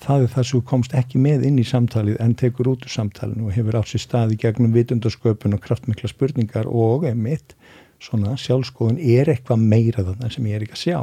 [0.00, 3.48] það er það sem komst ekki með inn í samtalið en tekur út úr samtalinu
[3.48, 7.54] og hefur átt sér staði gegnum vitundarsköpun og kraftmikla spurningar og emitt
[8.00, 11.00] svona sjálfskoðun er eitthvað meira þarna sem ég er ekki að sjá.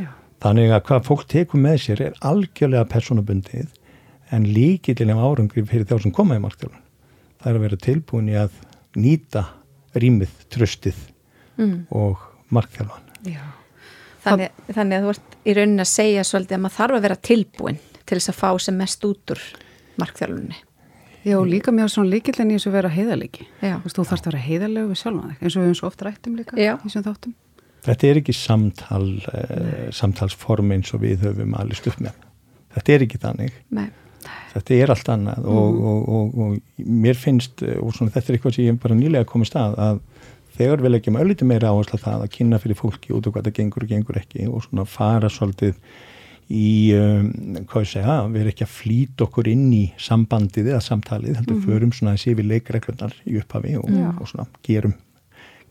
[0.00, 0.10] Já.
[0.42, 3.68] Þannig að hvað fólk tekur með sér er algjörlega personabundið
[4.32, 6.84] en líkillin af árangri fyrir þá sem koma í markþjálfun.
[7.42, 8.60] Það er að vera tilbúin í að
[8.96, 9.44] nýta
[9.98, 10.98] rýmið, tröstið
[11.60, 11.78] mm.
[11.92, 12.22] og
[12.54, 13.08] markþjálfan.
[13.28, 13.44] Já.
[14.24, 17.24] þannig, þannig að þú ert í rauninni að segja svolítið að maður þarf að vera
[17.28, 19.42] tilbúin til þess að fá sem mest út úr
[20.00, 20.60] markþjálfunni
[21.22, 23.44] Já, og líka mjög svona líkillin í þessu að vera heiðalegi.
[23.62, 26.38] Þú þarfst að vera heiðalegu við sjálfan þig, eins og við höfum svo oft rættum
[26.40, 26.72] líka Já.
[26.74, 27.34] í þessum þáttum.
[27.82, 32.18] Þetta er ekki samtal, uh, samtalsform eins og við höfum alveg stupp með.
[32.74, 33.60] Þetta er ekki þannig.
[33.70, 33.86] Nei.
[34.52, 38.36] Þetta er allt annað og, og, og, og mér finnst, eh, og svona, þetta er
[38.36, 40.00] eitthvað sem ég bara nýlega komið stað, að
[40.58, 43.48] þegar við leggjum ölliti meira áherslu á það að kynna fyrir fólki út og hvað
[43.48, 45.78] það gengur og gengur ekki og svona fara svolítið
[46.52, 47.28] í, um,
[47.70, 51.62] hvað ég segja, við erum ekki að flýta okkur inn í sambandið eða samtalið, heldur
[51.64, 54.10] förum svona að sé við leikreglunar í upphafi og, Já.
[54.12, 54.98] og svona gerum,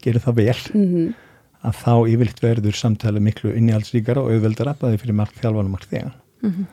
[0.02, 1.12] gerum það vel Mm
[1.68, 6.16] að þá yfirleitt verður samtalið miklu innihaldsríkara og auðveldar að fyrir mark þjálfanum mark þegar.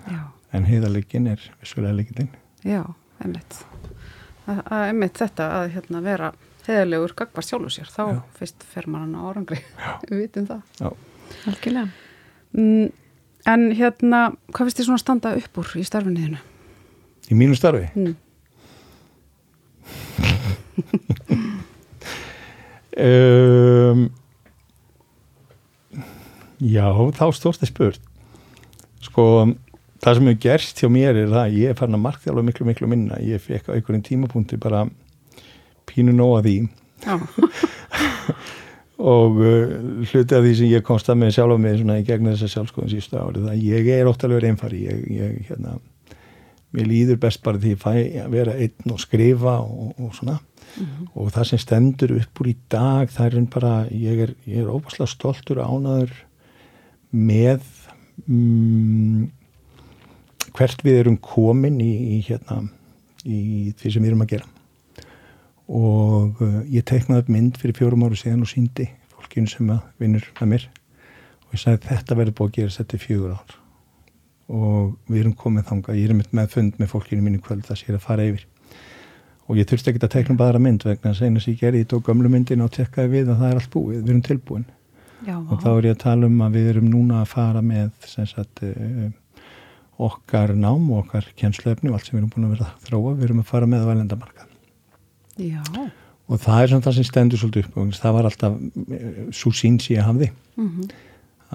[0.09, 0.21] Já.
[0.57, 2.31] En heiðarleikin er vissulega leikindin.
[2.65, 2.83] Já,
[3.21, 3.59] einmitt.
[4.49, 6.31] Að, einmitt þetta að hérna, vera
[6.65, 8.21] heiðalegur gagvar sjálfu sér, þá Já.
[8.39, 9.61] fyrst fer hann á árangri.
[10.09, 10.65] Við vitum það.
[10.81, 10.93] Já.
[11.53, 11.89] algjörlega
[12.57, 12.87] Mm,
[13.49, 16.41] en hérna, hvað finnst þið svona standa upp úr í starfinu þínu?
[17.29, 17.89] Í mínu starfi?
[17.97, 18.17] Mm.
[22.99, 24.09] Um,
[26.59, 28.03] já, þá stóðst það spurt.
[29.07, 29.25] Sko,
[30.03, 32.67] það sem hefur gerst hjá mér er það að ég er farin að markþjálfa miklu,
[32.67, 33.21] miklu minna.
[33.23, 34.87] Ég fekk á einhverjum tímapunkti bara
[35.89, 36.59] pínu nóg að því
[36.99, 37.15] Já,
[38.99, 39.77] og uh,
[40.11, 42.93] hluti af því sem ég komst að með sjálf með svona í gegnum þessa sjálfskoðun
[42.93, 44.83] sístu árið það að ég er óttalega einfari.
[44.89, 45.79] Ég, ég hérna
[46.75, 47.77] mér líður best bara því
[48.21, 50.39] að vera einn og skrifa og, og svona.
[51.17, 54.69] Og það sem stendur upp úr í dag það er bara, ég er, ég er
[54.71, 56.13] óbúslega stoltur ánaður
[57.11, 57.65] með
[58.27, 59.25] mm,
[60.59, 62.61] hvert við erum komin í, í hérna
[63.25, 64.58] í því sem við erum að gera
[65.69, 69.83] og uh, ég teiknaði upp mynd fyrir fjórum áru síðan og síndi fólkinu sem að
[70.01, 70.69] vinnur með mér.
[71.49, 73.59] Og ég sagði þetta verður búið að gera þetta í fjögur ár.
[74.49, 77.93] Og við erum komið þangað, ég er með, fund með fólkinu mínu kvöld það sé
[77.93, 78.47] að fara yfir.
[79.49, 81.85] Og ég þurfti ekki að teikna bara mynd vegna þess að einu sem ég gerði,
[81.85, 84.67] ég tók gömlu myndin og tekkaði við að það er allt búið, við erum tilbúin.
[85.25, 87.89] Já, og þá er ég að tala um að við erum núna að fara með
[88.13, 89.09] sagt, uh,
[90.09, 93.17] okkar nám og okkar kjenslefni og allt sem við erum búin að vera að þróa,
[93.17, 94.48] við erum að fara með vælendamarkað
[95.39, 95.63] já,
[96.29, 98.59] og það er samt það sem stendur svolítið upp og það var alltaf
[99.39, 100.33] svo sín sem ég hafði.
[100.59, 100.89] Mm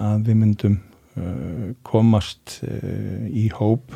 [0.00, 0.78] að við myndum
[1.18, 3.94] uh, komast uh, í hóp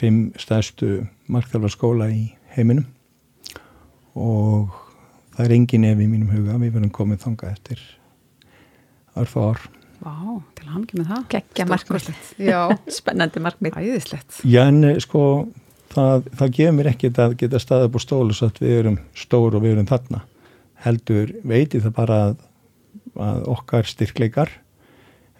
[0.00, 2.86] fimm stærstu markþjálfarskóla í heiminum.
[4.18, 4.70] Og
[5.34, 7.84] það er engin ef í mínum huga við verðum komið þangað eftir
[9.20, 9.66] örfa ár.
[10.00, 10.14] Vá,
[10.56, 11.24] til að hamngi með það.
[11.34, 12.04] geggja markmið.
[12.06, 12.30] Stórkostlegt.
[12.50, 13.76] Já, spennandi markmið.
[13.82, 14.38] Æðislegt.
[14.48, 15.22] Já en eh, sko
[15.94, 18.98] það, það gefur mér ekkert að geta staðið upp á stólu svo að við erum
[19.18, 20.22] stór og við erum þarna
[20.84, 22.36] heldur veiti það bara að,
[23.20, 24.52] að okkar styrkleikar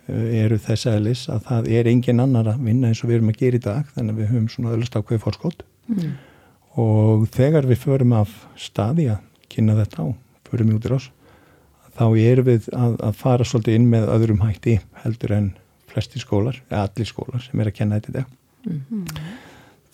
[0.09, 3.33] eh, eru þess aðlis að það er engin annar að vinna eins og við erum
[3.33, 6.11] að gera í dag þannig að við höfum svona öllust ákveði fórskótt mm.
[6.83, 10.07] og þegar við förum af staði að kynna þetta á,
[10.51, 11.09] förum út í rás
[11.97, 15.49] þá erum við að, að fara svolítið inn með öðrum hætti heldur en
[15.91, 18.37] flesti skólar, allir skólar sem er að kenna þetta í dag
[18.69, 19.07] Mm.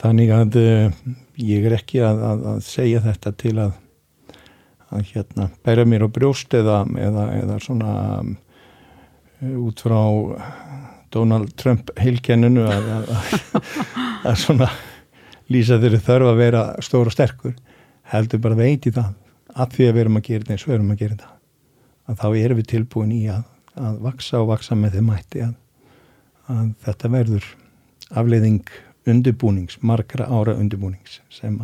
[0.02, 0.96] Þannig að uh,
[1.40, 3.76] ég er ekki að, að, að segja þetta til að,
[4.92, 8.34] að hérna, bæra mér á brjóst eða, eða, eða svona um,
[9.66, 10.00] út frá
[11.12, 13.10] Donald Trump heilkenninu að,
[14.42, 14.68] svona
[15.52, 17.54] lýsa þeirri þörf að vera stór og sterkur.
[18.10, 19.14] Heldur bara veit í það.
[19.56, 21.30] Að því að við erum að gera þetta eins og við erum að gera þetta.
[22.06, 23.46] Að þá erum við tilbúin í að,
[24.02, 25.54] vaksa og vaksa með þeim mætti að
[26.86, 27.48] þetta verður
[28.16, 28.68] afleiðing
[29.06, 31.58] undirbúnings, margra ára undirbúnings sem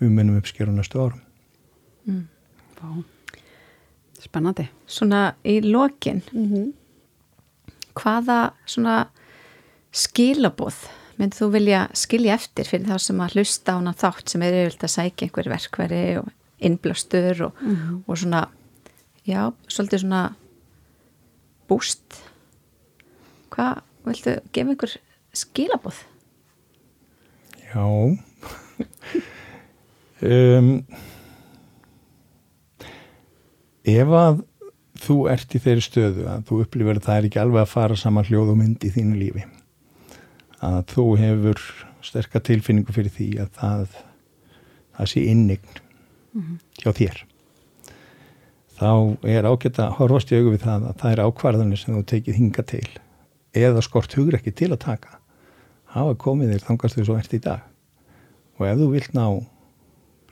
[0.00, 1.20] við munum uppskera á næstu árum.
[2.04, 3.04] Mm.
[4.20, 4.68] Spennandi.
[4.86, 6.22] svona í lokin
[7.94, 9.06] hvaða svona
[9.94, 10.76] skilaboð
[11.18, 14.56] myndið þú vilja skilja eftir fyrir þá sem að hlusta á hana þátt sem er
[14.64, 16.30] yfirlega að sækja einhver verkveri og
[16.64, 17.60] innblástur og,
[18.08, 18.48] og svona
[19.24, 20.22] já, svolítið svona
[21.70, 22.18] búst
[23.54, 24.96] hvað, viltu gefa ykkur
[25.34, 26.02] skilabóð?
[27.74, 27.84] Já.
[30.24, 30.68] Um,
[33.84, 34.38] Ef að
[35.04, 37.98] þú ert í þeirri stöðu að þú upplifir að það er ekki alveg að fara
[38.00, 39.44] saman hljóð og mynd í þínu lífi
[40.64, 41.60] að þú hefur
[42.04, 43.98] sterka tilfinningu fyrir því að það,
[44.96, 45.82] það sé innign
[46.80, 47.20] hjá þér
[48.78, 48.90] þá
[49.34, 52.40] er ágætt að horfast í augu við það að það er ákvarðanir sem þú tekið
[52.40, 52.86] hinga til
[53.54, 55.18] eða skort hugur ekki til að taka
[55.94, 57.64] hafa komið þér þangast þú svo ert í dag.
[58.58, 59.26] Og ef þú vilt ná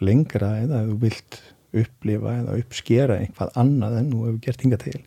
[0.02, 1.40] lengra eða ef þú vilt
[1.82, 4.98] upplifa eða uppskera eitthvað annað en þú hefur gert hinga til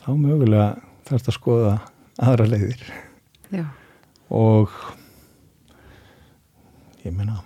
[0.00, 0.70] þá mögulega
[1.06, 1.74] þarf þetta að skoða
[2.20, 2.82] aðra leiðir.
[3.50, 3.64] Já,
[4.30, 4.72] og
[7.04, 7.40] ég meina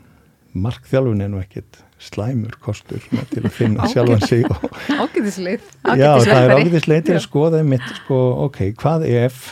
[0.55, 5.67] markþjálfun er nú ekkit slæmur kostur til að finna sjálfan sig ágæðisleið.
[5.99, 9.45] Já, það er ágætislega til að skoða einmitt, sko, ok, hvað ef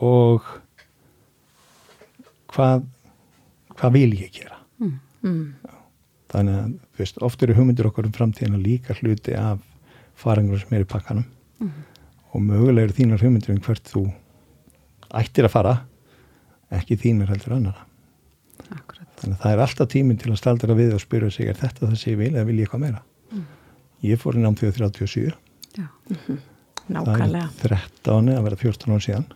[0.00, 0.46] og
[2.54, 2.86] hvað
[3.80, 4.56] hvað vil ég gera?
[4.80, 5.52] Mm.
[6.32, 9.60] þannig að, veist, oft eru hugmyndir okkur um framtíðina líka hluti af
[10.20, 11.26] farangur sem er í pakkanum.
[12.30, 14.04] Og mögulega eru þínar hugmyndir um hvert þú
[15.20, 15.74] ættir að fara
[16.70, 17.82] ekki þínar heldur annara
[18.70, 19.08] Akkurat.
[19.18, 21.88] þannig að það er alltaf tíminn til að staldra við og spyrja sig, er þetta
[21.88, 23.02] það sem ég vil eða vil ég eitthvað meira?
[24.06, 25.34] Ég fór í námþjóð 37
[25.76, 25.86] Já,
[26.90, 27.50] Nákvæmlega.
[27.58, 29.26] Það er 13 að vera 14 ára síðan.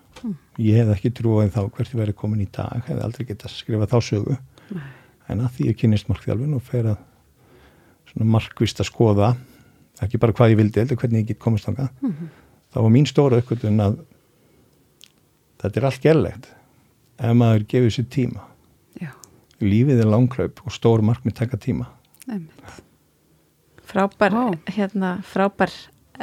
[0.59, 3.91] Ég hef ekki trúið þá hvert ég verið komin í dag, hef aldrei getað skrifað
[3.93, 4.37] þá sögu.
[5.29, 6.99] En að því ég kynist markþjálfun og fer að
[8.13, 9.29] svona markvist að skoða,
[10.05, 11.91] ekki bara hvað ég vildi, heldur hvernig ég get komast þangað.
[12.75, 13.99] þá var mín stóra uppgötun að
[15.63, 16.49] þetta er allt gerlegt
[17.19, 18.43] ef maður gefur sér tíma.
[19.01, 19.11] já,
[19.61, 21.87] Lífið er langklaup og stór markmið taka tíma.
[22.29, 22.83] einmitt.
[23.85, 24.59] Frábær, Vá.
[24.73, 25.71] hérna, frábær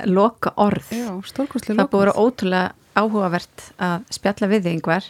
[0.06, 0.90] loka orð.
[0.92, 5.10] Já, Það búið að vera ótrúlega áhugavert að spjalla við þig yngvar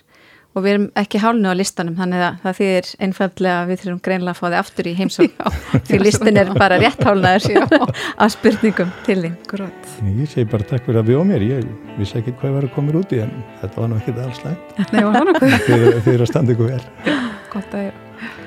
[0.51, 4.33] og við erum ekki hálnu á listanum þannig að það þýðir einfallega við þurfum greinlega
[4.33, 5.37] að fá þig aftur í heimsók
[5.87, 7.85] því listin er bara rétt hálnaður
[8.17, 9.19] af spurningum til.
[9.31, 9.93] Akkurat.
[10.03, 11.47] Ég segi bara takk fyrir að bjóða mér.
[11.53, 14.43] Ég vissi ekki hvað var að koma út í en þetta var nú ekki alls?
[15.69, 16.83] Þið þið eru að standa ykkur vel.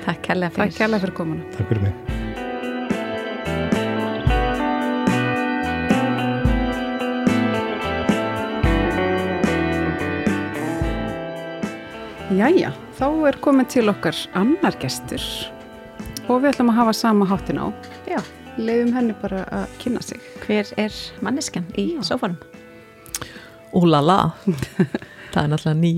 [0.05, 1.01] Takk Takk fyrir.
[1.01, 1.49] fyrir komuna.
[1.57, 2.24] Takk fyrir mig.
[12.33, 15.21] Jæja, þá er komið til okkar annar gestur
[16.25, 17.69] og við ætlum að hafa sama háttin á.
[18.09, 18.17] Já,
[18.57, 20.17] Leifum henni bara að kynna sig.
[20.41, 22.39] hver er manneskan í sófanum?
[23.77, 24.33] Úlala,
[25.33, 25.93] það er náttúrulega ný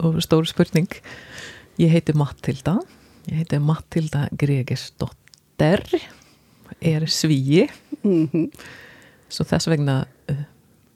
[0.00, 0.88] og stór spurning.
[1.76, 2.78] Ég heiti Mattilda,
[3.28, 5.84] ég heiti Mattilda Gregesdotter,
[6.80, 7.68] er svíi,
[8.00, 8.48] Mm
[9.32, 9.96] svo þess vegna
[10.30, 10.42] uh,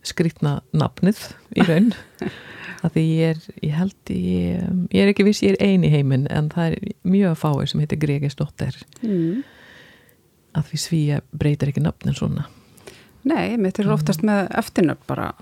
[0.07, 1.23] skrýtna nafnið
[1.57, 1.93] í raun.
[2.81, 4.65] að því ég er, ég held, ég,
[4.95, 7.83] ég er ekki viss, ég er ein í heiminn, en það er mjög fáir sem
[7.83, 9.43] heitir Gregesdotter, -hmm.
[10.57, 12.49] að því svíi breytir ekki nafnin svona.
[13.23, 15.33] Nei, mitt er oftast með eftirnöfn bara.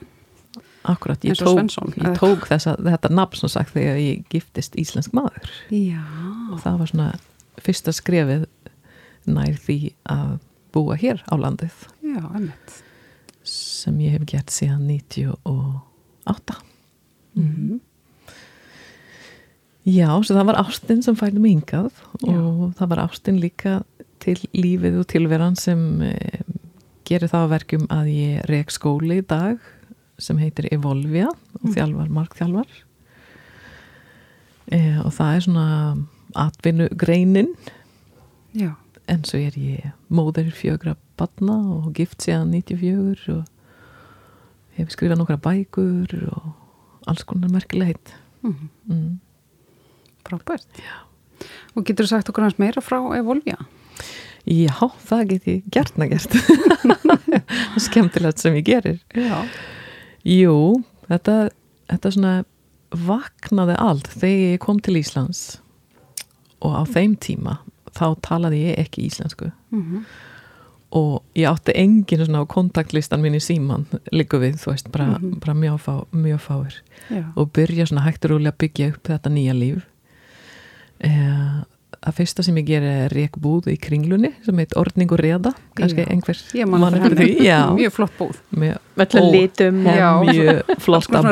[0.88, 5.12] Akkurat, ég tók, Svensson, ég tók þessa, þetta nafn sem sagt þegar ég giftist íslensk
[5.12, 5.50] maður.
[5.74, 6.02] Já.
[6.52, 7.08] og það var svona
[7.62, 8.46] fyrsta skrefið
[9.28, 10.38] nær því að
[10.72, 11.74] búa hér á landið
[12.04, 12.22] Já,
[13.42, 16.58] sem ég hef gert síðan 98
[17.38, 17.80] Mm
[19.88, 21.94] Já, svo það var ástin sem mig hingað
[22.28, 23.78] og það var ástin líka
[24.20, 26.12] til lífið og tilveran sem e,
[27.08, 29.62] gerir það að verkum að ég rek skóli í dag
[30.20, 32.68] sem heitir Evolvia og þjálfar, markþjálfar.
[34.68, 35.66] E, og það er svona
[36.36, 37.54] atvinnu greinin
[38.52, 38.74] Já.
[39.08, 43.46] en svo er ég móður fjögra batna og gift síðan 94 og
[44.76, 46.67] hef skrifað nokkra bækur og
[47.08, 49.18] alls konar merkilegt Mm mm.
[50.28, 50.66] Frábært.
[51.74, 53.56] Og getur þú sagt okkur hans meira frá Evolvia?
[54.48, 54.74] Já,
[55.08, 56.36] það get ég gertna gert
[57.86, 59.42] skemmtilegt sem ég gerir Já.
[60.24, 61.50] Jú, þetta,
[61.90, 62.34] þetta svona
[63.08, 65.42] vaknaði allt þegar ég kom til Íslands
[66.64, 67.58] og á þeim tíma
[67.96, 70.04] þá talaði ég ekki íslensku Mm
[70.96, 75.18] og ég átti engin svona á kontaktlistan minn í síman líka við, þú veist, bara,
[75.20, 76.78] bara mjög, fá, mjög fáir.
[77.08, 77.24] Já.
[77.36, 79.84] og byrja svona hægt og rúlega byggja upp þetta nýja líf.
[81.04, 81.58] Eh,
[81.98, 86.04] að fyrsta sem ég geri er rekbúð í kringlunni sem heit Ordning og Reda kannski
[86.04, 86.08] Já.
[86.12, 86.38] einhver
[87.78, 88.36] Mjög flott búð.
[88.98, 91.22] Öllum litum og- mjög flotta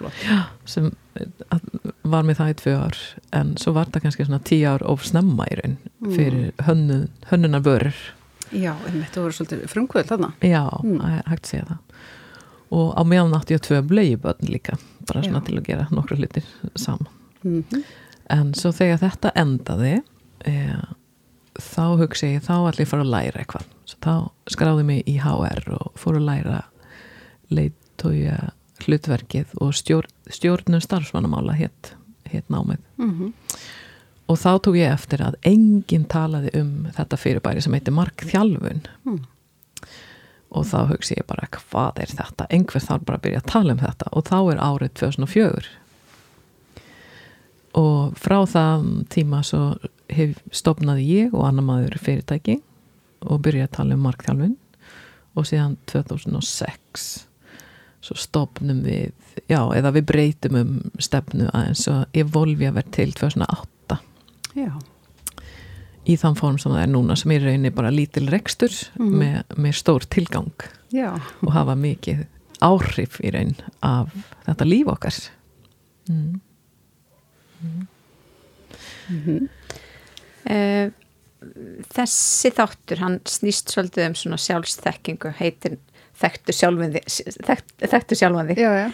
[0.00, 0.18] flott.
[0.64, 0.90] sem
[1.52, 2.98] að- var með það í tvö ár
[3.32, 5.76] en svo var það kannski svona tíu ár of snemma í raun
[6.14, 7.94] fyrir hönnun, hönnunar vörur
[8.54, 8.74] Já,
[9.12, 10.32] þú voru svolítið frumkvöld þarna.
[10.44, 11.00] Já, Mm.
[11.26, 11.78] hægt að segja það
[12.74, 15.46] og á meðan átti ég tvö blegjubötn líka bara svona Já.
[15.46, 16.44] til að gera nokkru hlutir
[16.76, 17.08] saman
[17.44, 17.64] Mm
[18.32, 19.94] en svo þegar þetta endaði
[20.48, 20.54] e,
[21.60, 23.68] þá hugsa ég þá allir fara að læra eitthvað.
[23.88, 24.14] Svo þá
[24.54, 26.60] skráði mig í HR og fór að læra
[27.54, 28.38] leitója
[28.84, 31.94] hlutverkið og stjórn, stjórnum starfsmannamála hétt
[32.30, 32.80] hét námið.
[33.10, 33.32] -hmm.
[34.26, 38.82] og þá tók ég eftir að enginn talaði um þetta fyrirbæri sem heitir markþjálfun.
[39.04, 39.22] Mm.
[40.54, 43.72] og þá hugsi ég bara hvað er þetta, einhver þarf bara að byrja að tala
[43.72, 44.06] um þetta.
[44.12, 45.66] Og þá er árið 2004
[47.74, 49.74] og frá það tíma svo
[50.14, 52.58] hef, stopnaði ég og annar maður fyrirtæki
[53.24, 54.56] og byrjaði að tala um markþjálfun.
[55.34, 57.26] Og síðan 2006
[58.04, 59.12] svo stopnum við
[59.48, 61.86] já, eða við breytum um stefnu aðeins.
[61.90, 63.98] Og Evolvia verð til 2008
[64.54, 64.70] Já,
[66.06, 68.70] í þann form sem það er núna sem er rauninni bara lítil rekstur
[69.00, 69.14] Mhm.
[69.18, 70.52] með, með stór tilgang.
[70.92, 72.26] Já, og hafa mikið
[72.62, 74.12] áhrif í raun af
[74.46, 75.16] þetta líf okkar.
[76.08, 76.40] Mm.
[80.44, 80.90] Eh,
[81.92, 85.78] þessi þáttur hann snýst svolítið um svona sjálfsþekkingu heitir
[86.20, 87.02] þekktu sjálfandi
[87.44, 88.86] þekkt, þekktu sjálfandi já, já.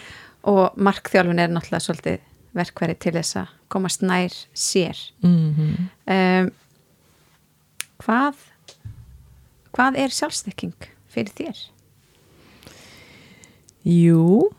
[0.47, 2.23] og markþjálfun er náttúrulega svolítið
[2.57, 4.99] verkværi til þess að komast nær sér.
[5.23, 6.49] Mm um,
[8.01, 8.47] hvað
[9.71, 11.61] hvað er sjálfsþekking fyrir þér?
[13.87, 14.51] Jú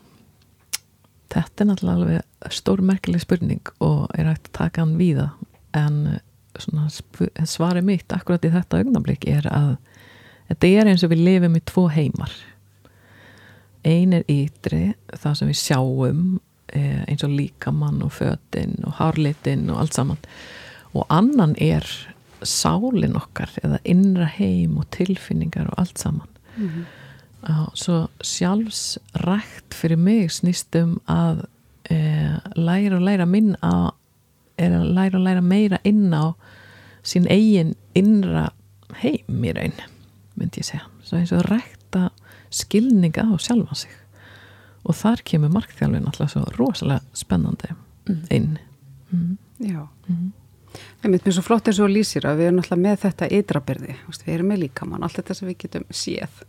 [1.32, 5.30] þetta er náttúrulega alveg stórmerkileg spurning og er hægt að taka hann víða.
[5.76, 6.20] En
[7.48, 9.74] svarið mitt akkurat í þetta augnablik er að
[10.50, 12.32] þetta er eins og við lifum í tvo heimar.
[13.88, 16.24] Ein er ytri það sem við sjáum
[16.72, 20.20] eh, eins og líkamann og fötin og hárlitin og allt saman.
[20.92, 21.86] Og annan er
[22.42, 26.28] sálin okkar eða innra heim og tilfinningar og allt saman.
[26.58, 26.92] Já,
[27.74, 31.44] svo sjálfsrækt fyrir mig snýst um að
[31.90, 31.96] e,
[32.54, 33.90] læra og læra minn að
[34.62, 36.36] er að læra og læra meira inn á
[37.02, 38.50] sín eigin innra
[39.02, 39.80] heim í raun
[40.38, 42.10] myndi ég segja, svo eins og rækta
[42.52, 43.96] skilninga á sjálfa sig.
[44.82, 47.74] Og þar kemur markþjálfin alltaf svo rosalega spennandi
[48.34, 48.56] inn.
[49.12, 49.36] Mm.
[49.62, 49.84] Já.
[51.02, 53.96] Einmitt, mér er svo flott eins og lýsir að við erum alltaf með þetta ydrabyrði,
[54.08, 56.42] við erum með líkamann, allt þetta sem við getum séð,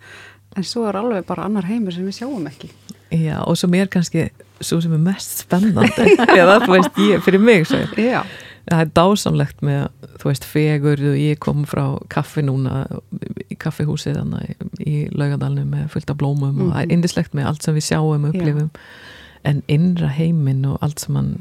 [0.56, 2.72] en svo er alveg bara annar heimur sem við sjáum ekki.
[3.14, 4.30] Já, og sem er kannski
[4.64, 6.16] svo sem er mest spennandi.
[6.40, 7.68] Eða þú veist, ég, fyrir mig
[8.00, 8.24] Já,
[8.70, 9.88] það er dásamlegt með,
[10.22, 11.84] þú veist, fegur ég kom frá
[12.14, 12.86] kaffi núna
[13.52, 17.68] í kaffihúsið þannig í laugadalinu með fullt af blómum og það er indislegt með allt
[17.68, 18.72] sem við sjáum, upplifum.
[19.44, 21.34] En innra heiminn og allt sem hann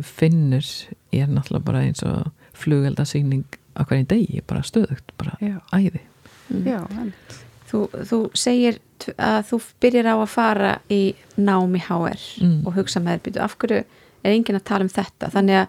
[0.00, 0.64] finnur
[1.12, 3.44] er náttúrulega bara eins og flugeldasýning
[3.76, 5.58] á hverjum degi, bara stöðugt, bara Já.
[5.76, 6.00] æði.
[6.64, 7.40] Já, einmitt.
[7.72, 7.78] Þú,
[8.10, 8.76] þú segir
[9.16, 11.00] að þú byrjar á að fara í
[11.40, 12.58] nám í HR Mm.
[12.66, 13.80] og hugsa með þér, byrju, af hverju
[14.22, 15.66] er enginn að tala um þetta, þannig að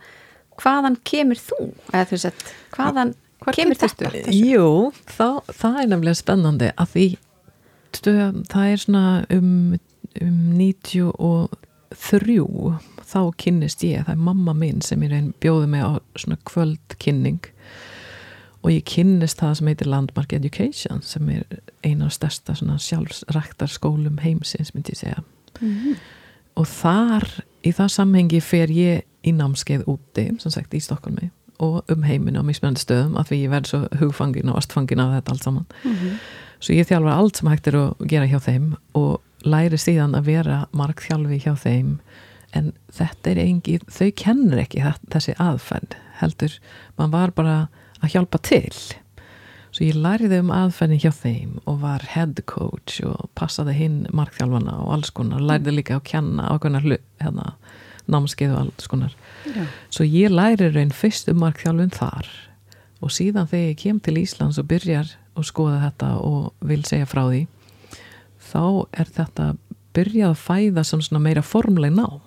[0.61, 1.59] hvaðan kemur þú,
[1.93, 4.11] eða þú veist hvaðan Hvar kemur þetta?
[4.13, 4.35] þú?
[4.37, 4.67] Jú,
[5.09, 7.07] þá, það er nefnilega spennandi að því
[8.53, 9.49] það er svona um,
[10.21, 12.37] um 93
[13.13, 17.41] þá kynnist ég, það er mamma mín sem ég reyn bjóði mig á svona kvöldkynning
[18.63, 21.43] og ég kynnist það sem heitir Landmark Education sem er
[21.83, 25.23] eina af stærsta svona sjálfsræktar skólum heimsins myndi ég segja.
[26.55, 27.27] Og þar
[27.65, 31.31] í það samhengi fer ég í námskeið úti sem sagt í Stokkólmi
[31.63, 35.13] og um heiminu á mismunandi stöðum af því ég verð svo hugfangin og astfangin af
[35.13, 35.67] þetta allt saman.
[36.59, 40.29] Svo ég þjálfur allt sem hægt er að gera hjá þeim og læri síðan að
[40.31, 41.99] vera markþjálfi hjá þeim.
[42.53, 46.59] En þetta er engi, þau kennur ekki þessi aðferð heldur,
[46.97, 47.55] mann var bara
[48.03, 48.75] að hjálpa til.
[49.73, 54.75] Svo ég læriði um aðferðin hjá þeim og var head coach og passaði hinn markþjálfana
[54.83, 56.85] og alls konar, læriði líka að kenna ákveðnar
[57.23, 57.53] hérna,
[58.05, 59.15] námskeið og alls konar.
[59.43, 59.65] Já.
[59.89, 62.29] svo ég læri raun fyrst um markþjálfun þar
[63.03, 67.09] og síðan þegar ég kem til Íslands og byrjar og skoða þetta og vil segja
[67.09, 67.41] frá því
[68.53, 69.49] þá er þetta
[69.93, 72.21] byrjað að fæða sem svona meira formleg nám.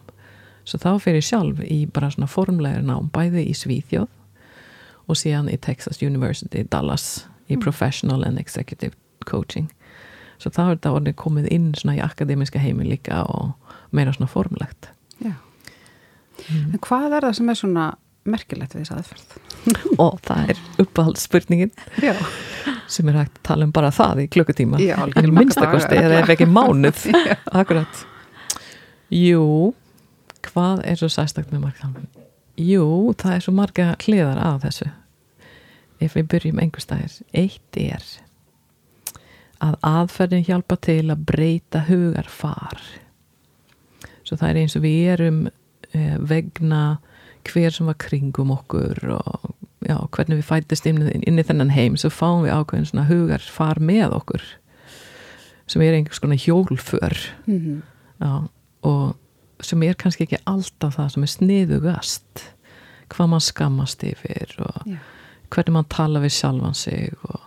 [0.67, 4.11] Svo þá fyrir sjálf í bara svona formlegir nám bæði í Svíþjóð
[5.07, 8.95] og síðan í Texas University Dallas í Professional and Executive
[9.27, 9.71] Coaching.
[10.43, 13.55] Svo þá er þetta orðið komið inn svona í akademiska heimi líka og
[13.97, 14.91] meira svona formlegt.
[15.23, 15.37] Já.
[16.51, 17.87] En hvað er það sem er svona
[18.27, 19.39] merkilegt við þess aðferð?
[20.05, 21.73] og það er uppáhaldsspurningin.
[22.91, 24.83] Sem er hægt að tala um bara það í klukkutíma.
[24.83, 27.07] Já, marga minnstakosti eða ef ekki mánuð.
[27.63, 28.05] Akkurat.
[29.15, 29.73] Jú,
[30.51, 32.11] hvað er svo sæstakt með markþjálfun?
[32.57, 34.87] Jú, það er svo marga hliðar að þessu.
[36.01, 38.05] Ef við byrjum einhver staðir eitt er
[39.65, 42.81] að aðferðin hjálpa til að breyta hugarfar.
[44.27, 45.41] Svo það er eins og við erum
[45.93, 46.83] eh, vegna
[47.47, 49.51] hver sem var kringum okkur og
[49.87, 53.81] já, hvernig við fætist inn, inn í þennan heim svo fáum við ákveðin svona hugarfar
[53.81, 54.47] með okkur
[55.71, 57.17] sem er einhvers konar hjólför.
[57.47, 57.83] Mhm.
[58.21, 58.49] já,
[58.87, 59.17] og
[59.65, 62.45] sem er kannski ekki alltaf það sem er sniðugast
[63.13, 64.99] hvað mann skammast yfir og Já.
[65.55, 67.41] hvernig mann tala við sjálfan sig og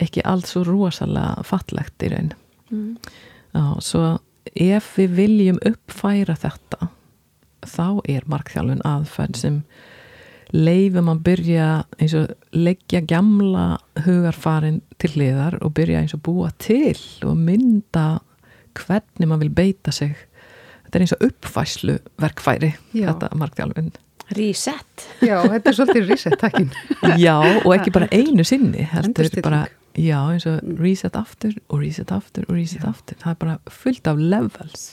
[0.00, 2.32] ekki allt svo rosalega fallegt í raun
[2.70, 2.96] Mm.
[3.82, 4.20] Svo
[4.54, 6.86] ef við viljum uppfæra þetta
[7.66, 9.56] þá er markþjálfun aðferð sem
[10.54, 11.66] leifum að byrja
[11.98, 16.94] eins og leggja gamla hugarfarin til hliðar og byrja eins og búa til
[17.26, 18.20] og mynda
[18.78, 20.14] hvernig maður vil beita sig
[20.90, 23.12] þetta er eins og uppfæslu verkfæri Já.
[23.12, 23.90] þetta markþjálfun
[24.34, 26.68] Reset Já, þetta er svolítið reset-takkin.
[27.24, 27.34] Já,
[27.64, 28.84] og ekki bara einu sinni
[29.42, 29.64] bara,
[29.98, 34.06] já, eins og reset aftur og reset aftur og reset aftur það er bara fullt
[34.10, 34.84] af levels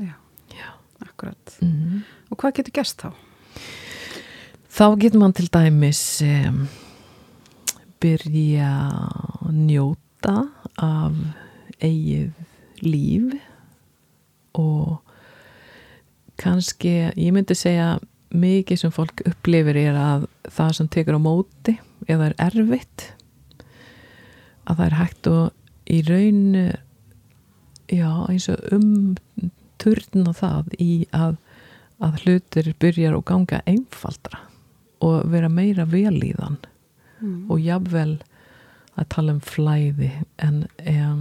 [0.00, 0.14] Já,
[0.56, 0.70] Já.
[1.04, 1.56] akkurat.
[1.60, 2.00] mm.
[2.32, 3.10] Og hvað getur gerst þá?
[4.76, 6.62] Þá getur mann til dæmis um,
[8.00, 8.70] byrja
[9.46, 10.36] að njóta
[10.80, 11.16] af
[11.80, 12.32] eigið
[12.84, 13.36] líf
[14.56, 15.02] og
[16.40, 17.96] kannski, ég myndi segja
[18.36, 21.76] mikið sem fólk upplifir er að það sem tekur á móti
[22.10, 23.06] eða er erfitt
[24.66, 26.42] að það er hægt og í raun
[27.92, 29.16] já, eins og um
[29.78, 31.36] turna það í að,
[32.02, 34.42] að hlutir byrjar og ganga einfaldra
[35.04, 36.58] og vera meira velíðan
[37.16, 37.46] Mm.
[37.48, 38.18] og jafnvel
[39.00, 40.10] að tala um flæði
[40.44, 41.20] en um,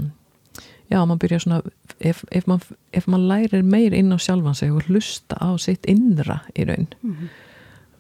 [0.92, 1.62] já, maður byrja svona
[2.00, 2.46] ef, ef,
[2.94, 6.88] ef maður lærir meir inn á sjálfan sig og hlusta á sitt innra í raun
[7.04, 7.30] Mhm.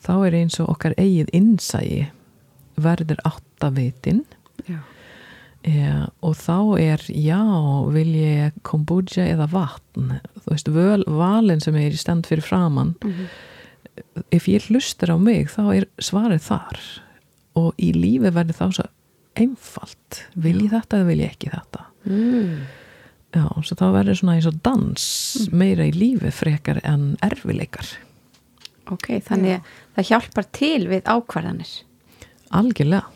[0.05, 2.07] þá er eins og okkar eigið innsægi
[2.77, 4.23] verður áttavitin.
[5.65, 5.81] E,
[6.21, 7.39] og þá er já,
[7.89, 10.19] vil ég kombucha eða vatn?
[10.43, 13.25] Þú veist, völ, valin sem er í stand fyrir framann Mhm.
[14.31, 16.79] ef ég hlustar á mig þá er svarið þar.
[17.55, 18.85] Og í lífi verður þá svo
[19.35, 20.21] einfalt.
[20.35, 22.55] Vil ég þetta eða vil ég ekki þetta mm.
[23.35, 25.05] já, svo þá verður svona eins og dans
[25.51, 27.89] meira í lífi frekar en erfileikar.
[28.93, 31.71] Ok, þannig að það hjálpar til við ákvarðanir.
[32.55, 33.07] Algjörlega,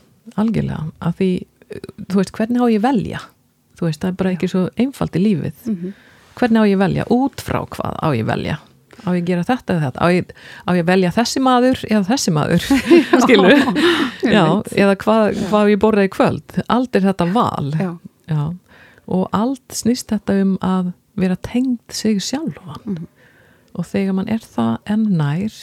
[0.42, 0.88] algjörlega.
[1.06, 1.30] Af því,
[1.70, 3.22] uh, þú veist, hvernig á ég velja?
[3.80, 5.60] Þú veist, það er bara ekki svo einfalt í lífið.
[5.70, 5.98] Mhm.
[6.40, 8.60] hvernig á ég velja, út frá hvað á ég velja?
[9.04, 10.00] Á ég að gera þetta eða þetta?
[10.00, 10.32] Á ég,
[10.64, 12.66] á ég að velja þessi maður eða þessi maður?
[13.24, 13.60] Skilur
[14.24, 16.58] já, eða hvað, á ég borða í kvöld?
[16.72, 17.70] Allt er þetta val.
[17.76, 17.92] Já.
[18.30, 18.42] Já.
[19.10, 22.86] Og allt snýst þetta um að vera tengd sig sjálfan.
[22.86, 23.08] Mhm.
[23.80, 25.54] og þegar mann er það enn nær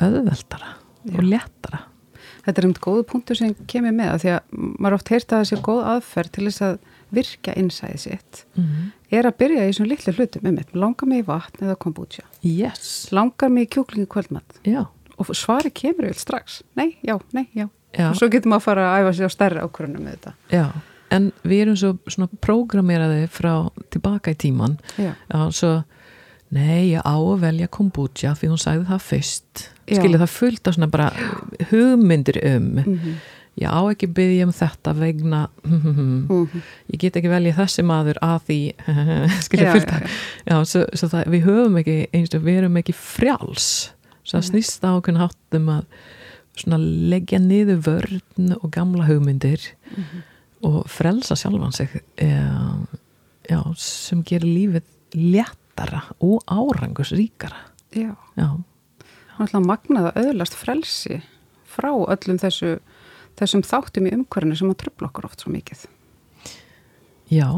[0.00, 0.70] auðveldara
[1.12, 1.84] og léttara.
[2.44, 5.44] Þetta er um góðu punktur sem kemur með að því að maður oft heyrst að
[5.48, 6.78] sé góð aðferð til þess að
[7.14, 8.44] virka innsæði sitt.
[8.56, 11.76] Mm er að byrja í svona litlu hlutum um eitt, langar mig í vatn eða
[11.80, 14.84] kombucha yes, langar mig í kjúklingi kvöldmatt já,
[15.14, 16.62] og svari kemur vel strax.
[16.78, 19.36] Nei, já, nei, já, já, og svo getur maður að fara að æfa sig á
[19.36, 20.34] stærri ákvörunum með þetta.
[20.54, 20.66] Já
[21.14, 23.52] en við erum svo svona prógrameraði frá
[23.94, 25.14] tilbaka í tíman já,
[25.54, 25.76] svo
[26.54, 29.64] nei, ég á að velja kombucha því hún sagði það fyrst.
[29.90, 31.08] Skilja það fullt af svona bara
[31.72, 33.16] hugmyndir um mm
[33.60, 36.62] ég á ekki byggja um þetta vegna -hmm.
[36.90, 38.60] ég get ekki velja þessi maður að því.
[39.46, 40.10] Skilja fullt af.
[40.44, 43.92] já, svo, svo það, við höfum ekki eins og við erum ekki frjáls.
[44.24, 45.84] Svo það snýst á okkur háttum að
[46.56, 49.60] svona leggja niður vörn og gamla hugmyndir.
[49.96, 50.22] Mhm.
[50.64, 52.86] Og frelsa sjálfan sig já,
[53.50, 58.48] já, sem gerir lífið léttara og árangus ríkara já, já,
[59.38, 61.20] náttúrulega magnað að öðlast frelsi
[61.68, 62.78] frá öllum þessu
[63.38, 65.86] þessum þáttum í umhverfinu sem að tröfla okkur oft svo mikið.
[67.32, 67.48] Já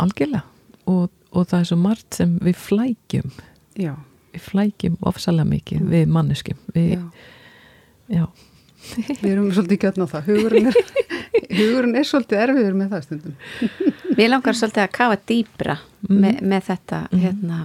[0.00, 0.44] algjörlega.
[0.90, 3.34] Og, og það er svo margt sem við flækjum.
[3.80, 3.94] Já,
[4.34, 6.62] við flækjum ofsalega mikið við manneskjum.
[6.74, 7.02] Við, já.
[8.20, 8.24] já.
[9.20, 10.28] Við erum svolítið gjötn á það.
[10.30, 10.78] Hugurinn er,
[11.60, 13.34] hugurinn er svolítið erfiður með það stundum.
[14.18, 16.16] Mér langar svolítið að kafa dýbra Mhm.
[16.24, 17.20] með, með þetta Mhm.
[17.20, 17.56] hérna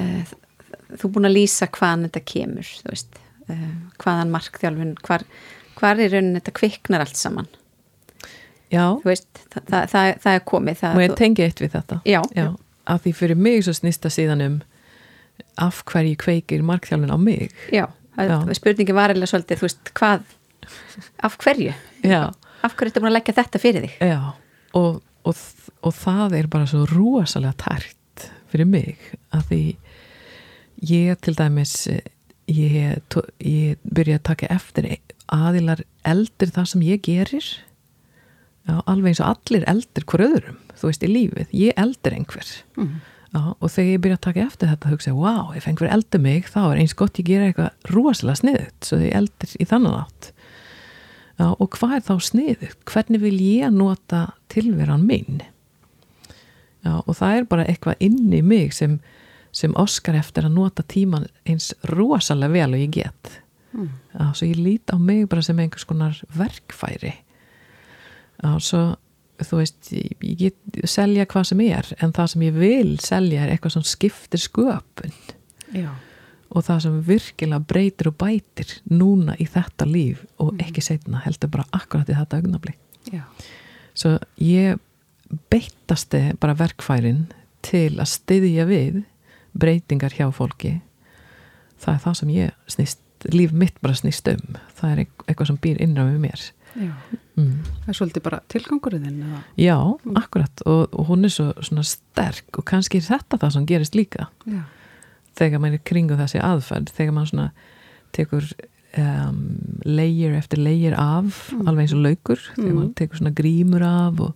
[0.00, 0.22] uh,
[0.96, 3.18] þú er búin að lýsa hvaðan þetta kemur þú veist,
[3.50, 3.66] uh,
[4.00, 5.24] hvaðan markþjálfun hvar,
[5.76, 7.46] hvar er raunin þetta kviknar allt saman.
[8.72, 12.00] Já, þú veist, það, það, það, það er komið og ég tengi eitt við þetta?
[12.06, 12.46] Já, já,
[12.86, 14.58] að því fyrir mig svo snýst það síðan um
[15.58, 17.50] af hverju kveikir markþjálfun á mig?
[17.74, 17.86] Já,
[18.28, 18.36] Já.
[18.58, 20.22] spurningi var eða svolítið, þú veist, hvað
[21.26, 22.20] af hverju, já,
[22.60, 24.20] af hverju ertu búin að leggja þetta fyrir þig já
[24.76, 25.44] og, og,
[25.80, 28.98] og það er bara svo rosalega tært fyrir mig
[29.34, 29.62] að því
[30.90, 31.74] ég til dæmis
[32.50, 33.00] ég,
[33.40, 34.92] ég byrja að taka eftir
[35.30, 37.50] aðilar eldir það sem ég gerir
[38.68, 41.54] Já, alveg eins og allir eldir hver öðrum, þú veist, í lífið.
[41.56, 42.50] Ég eldir einhver.
[42.76, 42.98] Mhm.
[43.30, 46.22] Já, og þegar ég byrja að taka eftir þetta, hugsa ég, wow, ef einhver eldir
[46.24, 50.00] mig, þá er eins gott ég gera eitthvað rosalega sniðut, svo ég eldir í þannan
[50.00, 50.32] átt.
[51.38, 52.74] Já, og hvað er þá sniðut?
[52.90, 55.44] Hvernig vil ég nota tilveran minn?
[56.82, 58.98] Já, og það er bara eitthvað inn í mig sem,
[59.54, 63.32] sem oskar eftir að nota tíman eins rosalega vel og ég get.
[63.76, 63.92] Mm.
[64.16, 67.14] Já, svo ég lít á mig bara sem einhvers konar verkfæri.
[68.42, 68.82] Já, svo
[69.46, 73.44] þú veist, ég, ég get selja hvað sem er, en það sem ég vil selja
[73.44, 75.16] er eitthvað sem skiptir sköpun
[75.76, 75.90] Já.
[76.50, 81.52] og það sem virkilega breytir og bætir núna í þetta líf og ekki setna heldur
[81.56, 82.78] bara akkurat í þetta augnablik.
[83.10, 83.24] Já.
[83.94, 84.80] Svo ég
[85.50, 87.28] beittasti bara verkfærin
[87.62, 89.02] til að styðja við
[89.56, 90.78] breytingar hjá fólki
[91.80, 95.60] það er það sem ég snýst líf mitt bara snýst um það er eitthvað sem
[95.60, 96.44] býr innra með mér.
[96.76, 97.54] Mm.
[97.84, 99.22] Það er svolítið bara tilgangurinn?
[99.58, 99.76] Já,
[100.16, 104.28] akkurat og, og hún er svo sterk og kannski er þetta það sem gerist líka
[104.46, 104.62] Já.
[105.40, 107.50] þegar maður er kringu þessi aðferð þegar maður
[108.12, 108.46] tekur
[108.98, 109.40] um,
[109.86, 112.78] layer eftir layer af alveg eins og laukur þegar Mm.
[112.80, 114.34] maður tekur grímur af og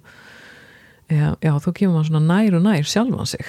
[1.11, 3.45] já, já, þá kemur maður nær og nær sjálfan sig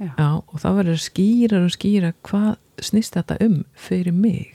[0.00, 0.14] Já.
[0.16, 4.54] já, og þá verður skýrar og skýra hvað snýst þetta um fyrir mig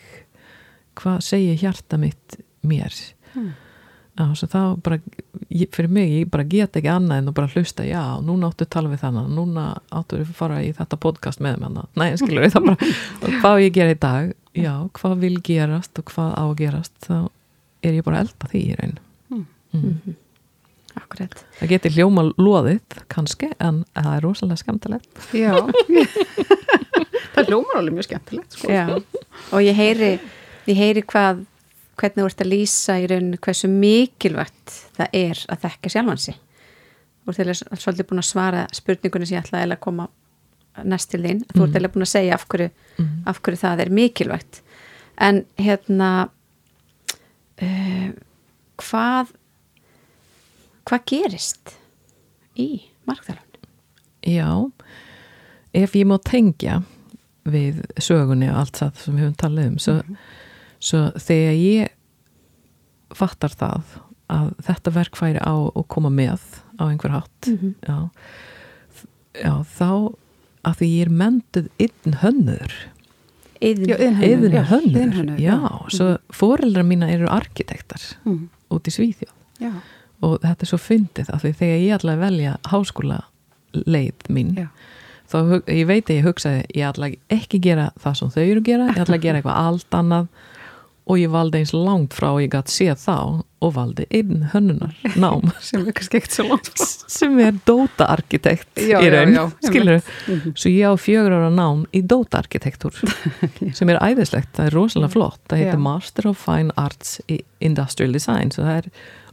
[0.97, 2.93] hvað segir hjarta mitt mér
[3.35, 3.51] Mm.
[4.15, 4.97] Þá bara,
[5.51, 8.67] ég, fyrir mig, ég bara get ekki annað en að bara hlusta, já, núna áttu
[8.71, 12.53] tala við þannig, núna áttu að fara í þetta podcast með mér, nei, skilur við
[12.53, 12.91] það bara,
[13.41, 17.17] hvað ég gera í dag, já, hvað vil gerast og hvað á að gerast, þá
[17.83, 18.95] er ég bara elda því í raun.
[19.33, 19.43] Mm.
[19.75, 20.15] Mm.
[20.95, 21.35] Akkurat.
[21.59, 22.79] Það geti hljóma loðið,
[23.11, 25.25] kannski, en það er rosalega skemmtilegt.
[25.35, 25.57] Já.
[27.35, 28.71] það hljómar alveg mjög skemmtilegt sko.
[28.71, 28.85] Já,
[29.51, 30.13] og ég heyri,
[30.69, 31.43] ég heyri hvað,
[31.99, 36.35] hvernig þú ert að lýsa í rauninu hversu mikilvægt það er að þekka sjálfansi.
[36.35, 40.09] Þú ert eiginlega svolítið búin að svara spurningunni sem ég ætlaði að koma
[40.83, 41.41] næst til þín.
[41.53, 42.69] Þú ert eiginlega búin að segja af hverju,
[43.31, 44.61] af hverju það er mikilvægt.
[45.25, 46.11] En hérna,
[47.63, 48.09] uh,
[48.83, 49.31] hvað,
[50.89, 51.75] hvað gerist
[52.59, 52.69] í
[53.07, 53.41] markþjálfun?
[54.25, 54.49] Já,
[55.77, 56.81] ef ég má tengja
[57.45, 59.95] við sögunni og allt það sem við höfum talað um svo,
[60.85, 61.93] svo þegar ég
[63.15, 63.95] fattar það
[64.33, 66.41] að þetta verk færi á að koma með
[66.81, 67.49] á einhver hátt
[67.85, 67.97] já,
[69.37, 69.89] já, þá
[70.65, 72.73] að því ég er mentuð inn hönnur
[74.55, 75.57] já, hönnur, já, já.
[75.93, 78.49] svo foreldrar mína eru arkitektar Mm.
[78.73, 79.31] út í Svíþjóð
[79.61, 79.71] Já.
[80.25, 83.19] og þetta er svo fyndið af því þegar ég ætla að velja háskóla
[83.85, 84.67] leið mín Já.
[85.29, 85.37] þá
[85.69, 88.89] ég veit að ég hugsaði ég ætla ekki gera það sem þau eru að gera
[88.89, 90.27] ég ætla að gera eitthvað allt annað
[91.07, 94.93] og ég valdi eins langt frá og ég gætt séð þá og valdi inn hönnunar
[95.21, 96.85] nám sem er kannski ekkert svo langt frá.
[97.07, 100.55] sem er Dóta arkitekt Já, í raun, skilur Mhm.
[100.57, 102.97] svo ég á fjögur ára nám í Dóta arkitektúr
[103.77, 105.83] sem er æðislegt, það er rosalega flott það heitir Já.
[105.89, 108.89] Master of Fine Arts í Industrial Design svo það er,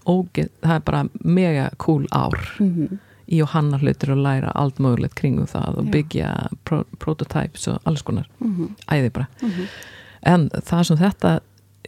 [0.06, 2.98] ógeð, það er bara mega cool ár Mhm.
[3.32, 7.80] í og hanna hlutir og læra allt mögulegt kringum það og byggja pro prototypes og
[7.86, 8.74] alls konar Mhm.
[8.90, 9.66] æði bara Mhm.
[10.24, 11.40] en það sem þetta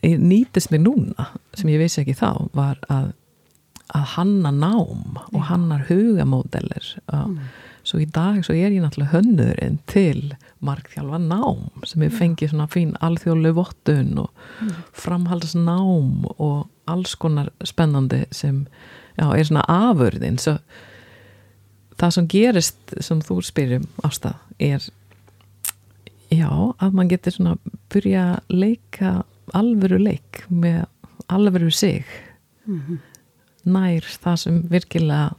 [0.02, 3.12] nýtist mig núna sem ég vissi ekki þá var að,
[3.94, 7.38] að hanna nám og hannar hugamódeller Mm.
[7.84, 10.34] svo í dag svo er ég náttúrulega hönnurinn til
[10.64, 14.30] markþjálfa nám sem ég fengi svona fín alþjóðlu vottun og
[14.92, 18.66] framhaldsnám og alls konar spennandi sem
[19.18, 20.38] já, er svona afurðin.
[20.38, 20.58] Svo
[22.00, 24.82] það sem gerist sem þú spyrum ástað er
[26.34, 27.56] já, að mann getur svona
[27.92, 29.12] byrja að leika
[29.54, 30.84] alvöru leik með
[31.28, 32.04] alvöru sig
[32.66, 32.98] Mhm.
[33.66, 35.34] nær það sem virkilega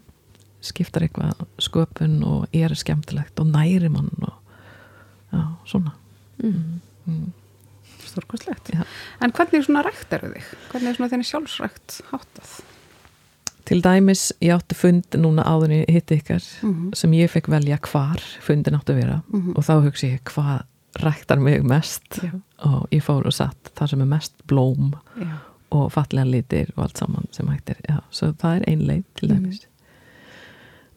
[0.62, 4.34] skiptar eitthvað sköpun og er skemmtilegt og næri mann og
[5.34, 5.92] já, svona
[6.44, 6.82] Mm.
[7.08, 7.32] mm.
[8.06, 8.70] Stórkostlegt.
[8.74, 8.84] Já.
[9.22, 10.44] En hvernig svona rækt eru þig?
[10.72, 12.62] Hvernig er svona þenni sjálfsrækt háttað?
[13.66, 16.94] til dæmis, ég átti fund núna ég hitti ykkar Mhm.
[16.94, 19.54] sem ég fekk velja hvar fundin átti að vera Mhm.
[19.56, 20.64] og þá hugsi ég hvað
[21.04, 22.32] ræktar mig mest Já.
[22.66, 25.28] og ég fór og satt það sem er mest blóm Já.
[25.72, 29.30] og fallega litir og allt saman sem hægt já, svo það er ein leið til
[29.30, 29.44] Mhm.
[29.44, 29.66] dæmis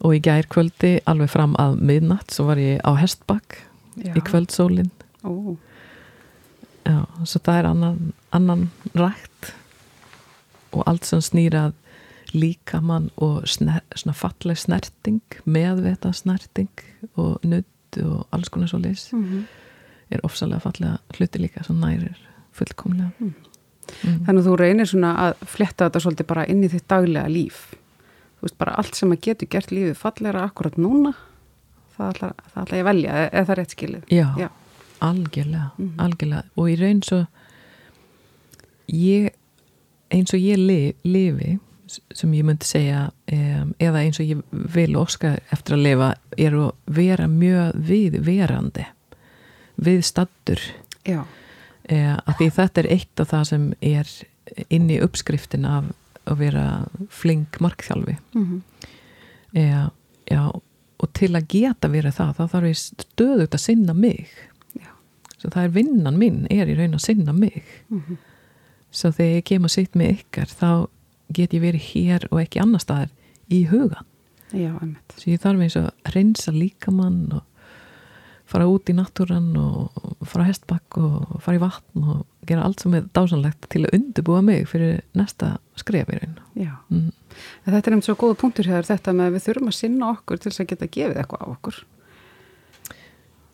[0.01, 3.57] og í gær kvöldi alveg fram að miðnatt svo var ég á Hestbakk
[3.97, 4.91] í kvöldsólin
[5.23, 5.57] Ó,
[6.85, 9.53] já, svo það er annan, annan rækt
[10.71, 11.73] og allt sem snýrað
[12.33, 16.69] líkamann og sner, svona falleg snerting meðveta snerting
[17.17, 19.43] og nutt og alls konar svo leys Mhm.
[20.11, 22.15] Er ofsalega fallega hluti líka sem nærir
[22.53, 23.33] fullkomlega Mm.
[24.03, 24.25] mm.
[24.25, 27.75] Þannig að þú reynir svona að fletta þetta svolítið bara inn í þitt daglega líf.
[28.39, 31.13] þú veist, bara allt sem að getur gert lífið fallegra akkurat núna
[31.97, 34.49] það ætla, það ætla ég að velja, eða það er rétt skilið Já, Já.
[35.01, 35.95] algjörlega, Mhm.
[35.99, 37.27] algjörlega og í raun svo
[38.89, 39.29] ég,
[40.11, 41.59] eins og ég li, lifi
[42.13, 44.43] sem ég myndi segja um, eða eins og ég
[44.75, 48.85] vil óska eftir að lifa er að vera mjög viðverandi
[49.85, 50.61] viðstattur
[51.89, 54.11] eh, að því þetta er eitt af það sem er
[54.69, 55.91] inn í uppskriftin af
[56.29, 56.65] að vera
[57.09, 58.61] flink markþjálfi mm
[59.49, 59.89] Já,
[60.29, 60.41] já,
[61.01, 64.27] og til að geta verið það, þá þarf ég stöðugt að sinna mig.
[64.77, 64.91] Já.
[65.41, 67.63] Svo það er vinnan minn, er í raun að sinna mig.
[67.89, 68.19] Mhm.
[68.91, 70.69] Svo þegar ég kem að sitt með ykkar, þá
[71.33, 73.09] get ég verið hér og ekki annar staðar
[73.49, 74.05] í hugan.
[74.53, 74.73] já,
[75.17, 77.43] Svo ég þarf eins að reynsa líkamann og
[78.49, 82.81] fara út í náttúran og fara á hestbakk og fara í vatn og gera allt
[82.81, 86.35] sem er dásanlegt til að undirbúa mig fyrir næsta skref í raun.
[86.57, 87.11] Já, Mm.
[87.65, 90.39] þetta er einmitt svo góða punktur hér þetta með að við þurfum að sinna okkur
[90.41, 91.77] til þess að geta gefið eitthvað á okkur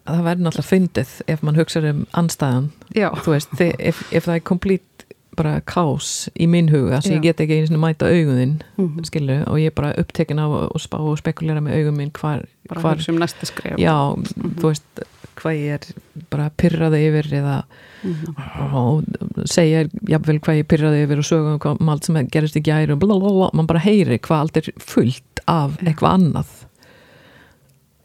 [0.06, 4.36] Það verður náttúrulega fyndið ef mann hugsa um anstæðan Já, þú veist, ef, ef það
[4.38, 4.95] er komplít
[5.36, 9.03] bara kás í minn huga sem ég get ekki einu sinni mæta auguðinn Mhm.
[9.05, 12.45] skilu, og ég er bara upptekin af að spá og spekulera með augum minn hvar,
[12.69, 13.77] hvar hugsa um næsta skref.
[13.77, 15.03] Já, þú veist
[15.36, 15.86] hvað ég er
[16.31, 17.63] bara pyrraði yfir eða
[18.03, 18.73] Mhm.
[18.73, 19.03] og
[19.45, 22.91] segja jafnvel hvað ég pyrraði yfir og sögum hvað um allt sem gerist í gæri
[22.91, 26.47] og blablabla, mann bara heyri hvað allt er fullt af eitthvað annað.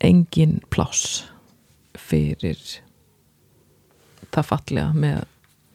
[0.00, 1.24] Engin pláss
[1.96, 2.56] fyrir
[4.32, 5.24] það fallega með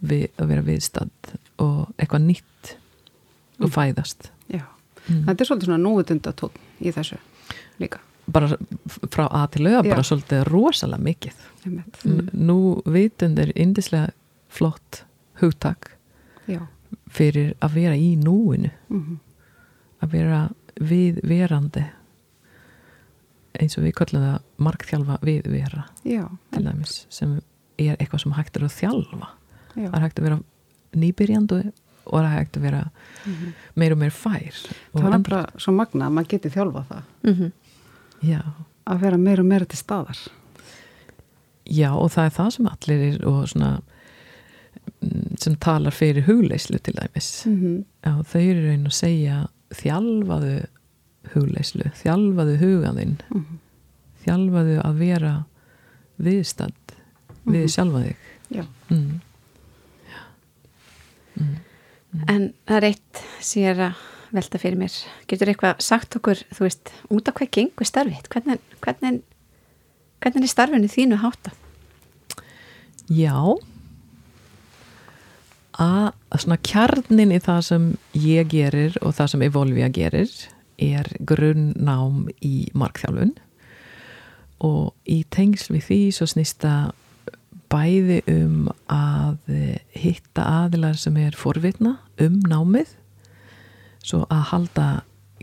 [0.10, 2.74] við, að vera viðstað og eitthvað nýtt
[3.64, 4.30] og fæðast.
[4.52, 4.66] Já,
[5.08, 5.24] mm.
[5.30, 7.20] þetta er svolítið svona núutundatón í þessu
[7.82, 8.02] líka.
[8.26, 8.56] Bara
[9.14, 11.44] frá að til auða bara svolítið rosalega mikið.
[11.66, 12.30] Mm.
[12.46, 14.12] nú vitund er indislega
[14.54, 15.04] flott
[15.42, 15.96] hugtak
[16.46, 16.60] Já,
[17.10, 18.72] fyrir að vera í núinu.
[18.90, 19.20] Mhm.
[20.04, 20.40] að vera
[20.76, 21.86] viðverandi
[23.62, 27.38] eins og við köllum það markþjálfa viðvera já, til dæmis sem
[27.80, 29.30] er eitthvað sem hægt er að þjálfa
[29.76, 29.90] já.
[29.90, 30.40] það er hægt að vera
[30.96, 31.60] nýbyrjandu
[32.06, 32.84] og það er hægt að vera
[33.26, 33.54] Mhm.
[33.76, 34.58] meir og meir fær
[34.94, 37.52] og Það er bara svo magna að maður geti þjálfa það Mhm.
[38.24, 38.42] já,
[38.88, 40.28] að vera meira og meira til staðar
[41.66, 43.82] já, og það er það sem allir er og svona
[45.02, 50.66] mm, sem talar fyrir hugleyslu til dæmis mm já, þau eru raun að segja þjálfaðu
[51.34, 53.58] hugleyslu þjálfaðu hugaðinn -hmm.
[54.26, 55.46] þjálfaðu að vera
[56.22, 56.96] viðstand
[57.46, 57.68] við Mhm.
[57.68, 58.16] sjálfa þig
[58.52, 58.64] Já,
[61.36, 61.54] mm.
[62.16, 62.26] Mm.
[62.32, 64.04] En það er eitt sem ég er að
[64.36, 64.96] velta fyrir mér.
[65.30, 68.28] Getur eitthvað sagt okkur, þú veist, út af hvað gengur starfið?
[68.34, 69.22] Hvernig, hvernig,
[70.24, 71.56] hvernig er starfinu þínu hátta?
[73.12, 73.56] Já
[75.76, 80.32] að svona kjarnin í það sem ég gerir og það sem Evolvia gerir
[80.82, 83.34] er grunnnám í markþjálfun
[84.64, 86.74] og í tengsl við því svo snýsta
[87.72, 89.38] bæði um að
[89.96, 92.92] hitta aðilar sem er forvitna um námið
[94.06, 94.88] svo að halda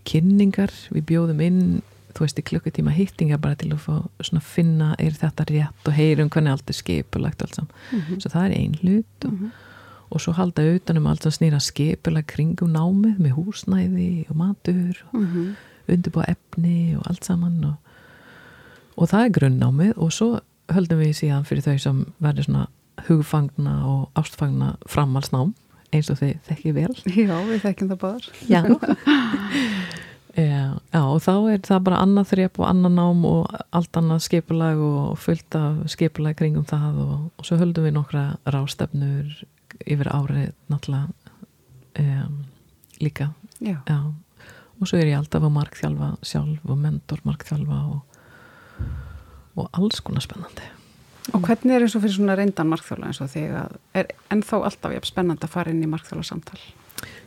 [0.07, 0.71] kynningar.
[0.95, 1.63] Við bjóðum inn
[2.13, 6.29] þú veist í klukkutíma hittingar bara til að fá finna er þetta rétt og heyrum
[6.31, 7.71] hvernig allt er skipulagt saman.
[7.93, 8.21] Mhm.
[8.21, 9.33] svo það er ein hlut og,
[10.13, 15.21] og svo halda utanum allt sem snýra skipulag kringum námið með húsnæði og matur og
[15.21, 15.57] Mhm.
[15.89, 17.75] undirbúa efni og allt saman og,
[18.97, 19.93] og það er grunnnámið.
[19.97, 20.41] Og svo
[20.77, 22.69] höldum við síðan fyrir þau sem verður svona
[23.09, 25.55] hugfangna og ástfangna framhalsnám
[25.93, 26.95] eins og þið þekkið vel
[27.29, 28.63] Já, við þekkjum það báðar Já.
[30.33, 34.23] Já, já, og þá er það bara annað þrep og annað nám og allt annað
[34.25, 39.35] skipulag og fullt af skipulag kringum það og, og svo höldum við nokkra rástefnur
[39.85, 41.13] yfir árið náttúrulega
[42.01, 42.39] um,
[43.05, 43.29] líka
[43.61, 43.99] Já, já.
[44.81, 48.01] og svo er ég alltaf að markþjálfa sjálf og mentor markþjálfa og,
[49.57, 50.63] og alls konar spennandi.
[51.35, 54.63] Og hvernig er eins og fyrir svona reyndan markþjóla eins og þig að er ennþá
[54.67, 56.59] alltaf jafn spennandi að fara inn í markþjóla samtal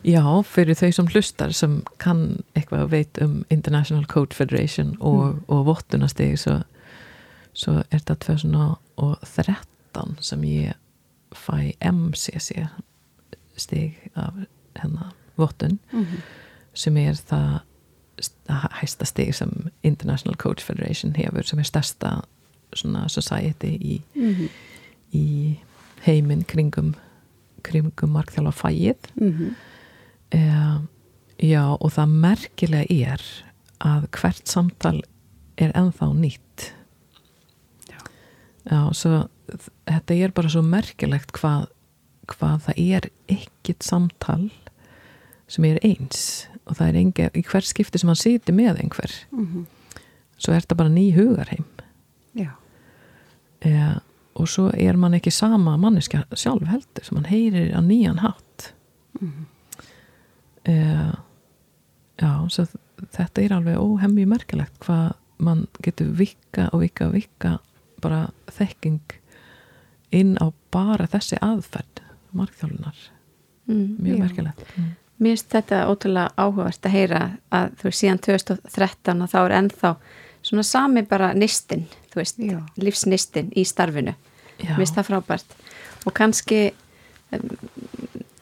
[0.06, 5.40] Já, fyrir þau sem hlustar sem kann eitthvað að veit um International Code Federation og,
[5.52, 6.58] og vottunastegi svo,
[7.52, 10.72] svo er þetta 2013 sem ég
[11.36, 12.66] fæ MCC
[13.56, 14.32] stig af
[14.80, 16.22] hennar vottun Mhm.
[16.74, 17.60] sem er það
[18.80, 22.14] hæsta stig sem International Code Federation hefur sem er stærsta
[23.08, 24.48] society í, Mhm.
[25.14, 25.56] í
[26.06, 26.94] heiminn kringum
[27.62, 29.54] kringum markþjálfa fæið Mhm.
[30.32, 30.78] Eh,
[31.38, 33.22] já, og það merkilega er
[33.80, 35.02] að hvert samtal
[35.56, 36.72] er ennþá nýtt.
[37.88, 37.98] Já.
[38.70, 39.28] Já, svo
[39.86, 41.66] þetta er bara svo merkilegt hvað,
[42.26, 44.50] hvað það er ekkit samtal
[45.48, 49.12] sem er eins og það er enga, í hver skipti sem hann siti með einhver
[49.32, 49.66] Mhm.
[50.38, 51.64] svo er þetta bara ný hugarheim
[52.36, 52.50] Já.
[53.62, 54.00] e,
[54.36, 58.72] og svo er mann ekki sama manneska sjálf heldur sem hann heyrir á nýjan hátt
[60.64, 60.74] e,
[62.20, 62.66] já, svo
[63.12, 67.58] þetta er alveg óhemmi merkilegt hvað mann getur vikka og vikka og vikka
[68.02, 69.00] bara þekking
[70.16, 72.02] inn á bara þessi aðferð
[72.36, 72.96] markþjólunar,
[73.68, 73.96] mm.
[74.02, 74.22] mjög Já.
[74.22, 74.90] merkilegt mm.
[75.18, 79.54] Mér finnst þetta ótrúlega áhugavert að heyra að þú veist síðan 2013 og þá er
[79.62, 79.92] ennþá
[80.46, 82.58] svona sami bara nistin, þú veist, Já.
[82.76, 84.14] lífsnistin í starfinu.
[84.60, 84.74] Já.
[84.76, 85.56] Mér finnst það frábært.
[86.06, 86.60] Og kannski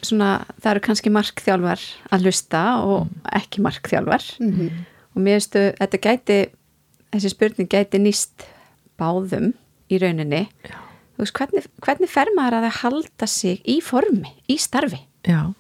[0.05, 4.69] svona, það eru kannski markþjálfar að hlusta og ekki markþjálfar Mhm.
[5.17, 6.39] og mér finnstu, þetta gæti
[7.13, 8.45] þessi spurning gæti nýst
[8.99, 9.55] báðum
[9.91, 10.49] í rauninni.
[10.65, 10.77] Já.
[11.17, 15.01] Þú veist, hvernig, hvernig fer maður að halda sig í formi, í starfi?
[15.25, 15.55] Já,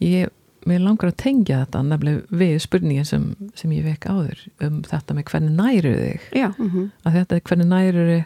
[0.00, 0.28] ég,
[0.68, 3.24] mér langar að tengja þetta nefnilega við spurningin sem,
[3.58, 6.26] sem ég vekk áður um þetta með hvernig næru þig.
[6.36, 6.48] Já.
[6.58, 6.90] Mhm.
[7.04, 8.24] að þetta er hvernig næru þig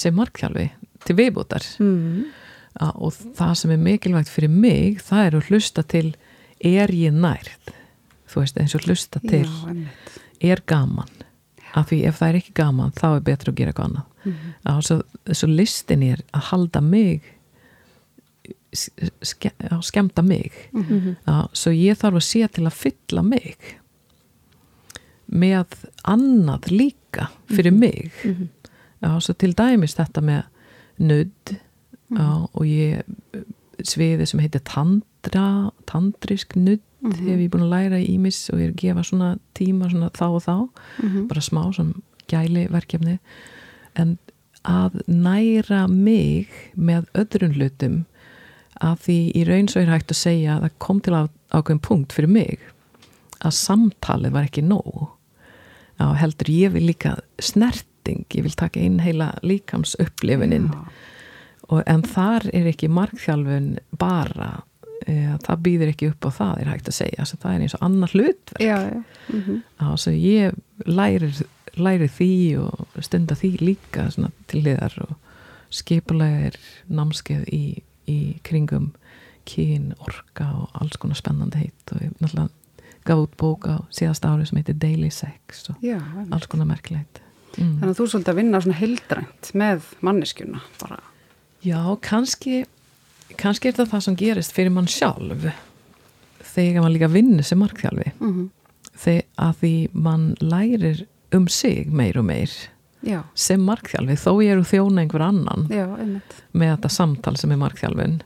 [0.00, 0.66] sem markþjálfi
[1.06, 2.24] til viðbútar Mm.
[2.80, 6.14] að, og það sem er mikilvægt fyrir mig það er að hlusta til
[6.60, 7.72] er ég nærð?
[8.26, 9.86] Þú veist eins og hlusta til Já,
[10.40, 11.08] er gaman?
[11.76, 14.04] Af því ef það er ekki gaman þá er betra að gera eitthvað annað.
[14.24, 14.96] Mm svo,
[15.32, 17.22] svo listin er að halda mig
[18.76, 21.16] ske, að skemta mig Mhm.
[21.26, 23.56] Já, svo ég þarf að sé til að fylla mig
[25.32, 25.66] með
[26.06, 28.48] annað líka fyrir mig Mhm.
[29.02, 30.44] Já, svo til dæmis þetta með
[30.98, 31.56] nudd
[32.10, 33.02] já, og ég
[33.84, 38.68] sviði sem heitir tandra tandrisk nudd hef ég búin að læra í ímis og ég
[38.68, 40.68] er að gefa svona tíma svona þá og þá
[41.04, 41.28] Mhm.
[41.28, 41.94] bara smá svona
[42.28, 43.18] gæli verkefni
[43.96, 44.18] en
[44.64, 48.04] að næra mig með öðrun hlutum
[48.84, 52.16] að því í raun svo er hægt að segja að það kom til ákveðin punkt
[52.16, 52.64] fyrir mig
[53.44, 55.10] að samtalið var ekki nóg.
[55.96, 59.96] Já, heldur ég vil líka snerting, ég vil taka inn heila líkams
[61.66, 64.50] og, en þar er ekki markþjálfun bara
[65.06, 67.64] e, það býðir ekki upp á það er hægt að segja, þess að það er
[67.64, 68.62] eins og annar hlutverk.
[68.62, 69.02] Já, já.
[69.32, 69.62] Mhm.
[69.80, 71.42] Já, svo ég lærir,
[71.76, 75.16] lærir því og stunda því líka svona, til liðar og
[75.74, 76.58] skipulega er
[76.88, 77.62] námskeið í,
[78.10, 78.92] í kringum
[79.46, 82.50] kyn, orka og alls konar spennandi heitt og ég náttúrulega
[83.06, 86.00] gaf út bók á síðast ári sem heitir Daily Sex og Já,
[86.34, 87.20] alls konar merkilegt
[87.56, 87.76] mm.
[87.78, 90.98] Þannig að þú svolítið að vinna svona heildrænt með manneskjuna bara.
[91.62, 92.64] Já, kannski
[93.40, 95.48] kannski er þetta það sem gerist fyrir mann sjálf
[96.52, 98.48] þegar mann líka vinnur sem markþjálfi Mm -hmm.
[98.96, 102.50] þegar að því mann lærir um sig meir og meir
[103.06, 105.86] Já, sem markþjálfi þó ég eru þjóna einhver annan já,
[106.52, 108.16] með þetta samtal sem er markþjálfin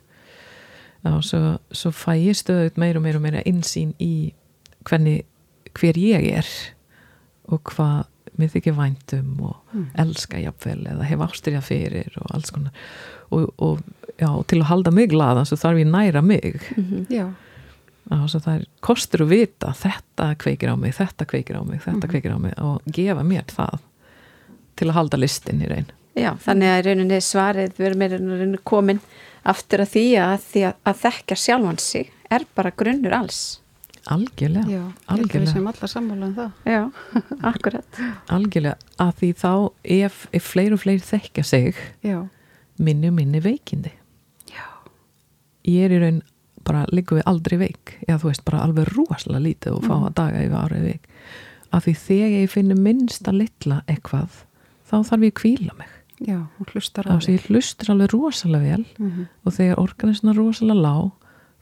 [1.11, 1.41] og svo,
[1.73, 4.33] svo fæ ég stöðut meir og meir og meira insýn í
[4.89, 5.27] hvernig,
[5.77, 6.49] hver ég er
[7.51, 8.09] og hvað
[8.41, 12.73] mér þykir væntum og elska jafnvel eða hef ástyrja fyrir og alls konar.
[13.35, 13.83] Og, og
[14.17, 16.57] já, til að halda mig glaðan svo þarf ég næra mig.
[17.13, 17.29] Já,
[18.11, 21.83] Já, svo það er kostur að vita þetta kveikir á mig, þetta kveikir á mig,
[21.85, 23.85] þetta kveikir á mig og gefa mér það
[24.81, 25.89] til að halda listin í raun.
[26.19, 28.05] Já, þannig að rauninni svarið við erum
[28.35, 28.99] rauninni komin
[29.49, 33.41] aftur að því að, því að, að þekka sjálfan sig er bara grunnur alls.
[34.11, 36.53] Algjörlega, já, að við algjörlega, séum allar sammála um það.
[36.73, 36.81] Já,
[37.53, 37.99] akkurat.
[38.33, 39.51] algjörlega, að því þá
[40.01, 42.17] ef, ef fleiri og fleiri þekka sig, Já,
[42.81, 43.93] minni og minni veikindi.
[44.51, 44.65] já,
[45.69, 46.23] Ég er í raun
[46.65, 50.15] bara líka við aldrei veik, eða þú veist bara alveg rosalega lítið og fá að
[50.19, 51.09] daga yfir árið veik.
[51.71, 54.41] Að því þegar ég finnur minnsta litla eitthvað,
[54.91, 55.89] þá þarf ég að kvíla mig.
[56.21, 59.27] já, hún hlustar Þá sem ég hlustur alveg rosalega vel Mhm.
[59.47, 61.11] og þegar organisna rosalega lág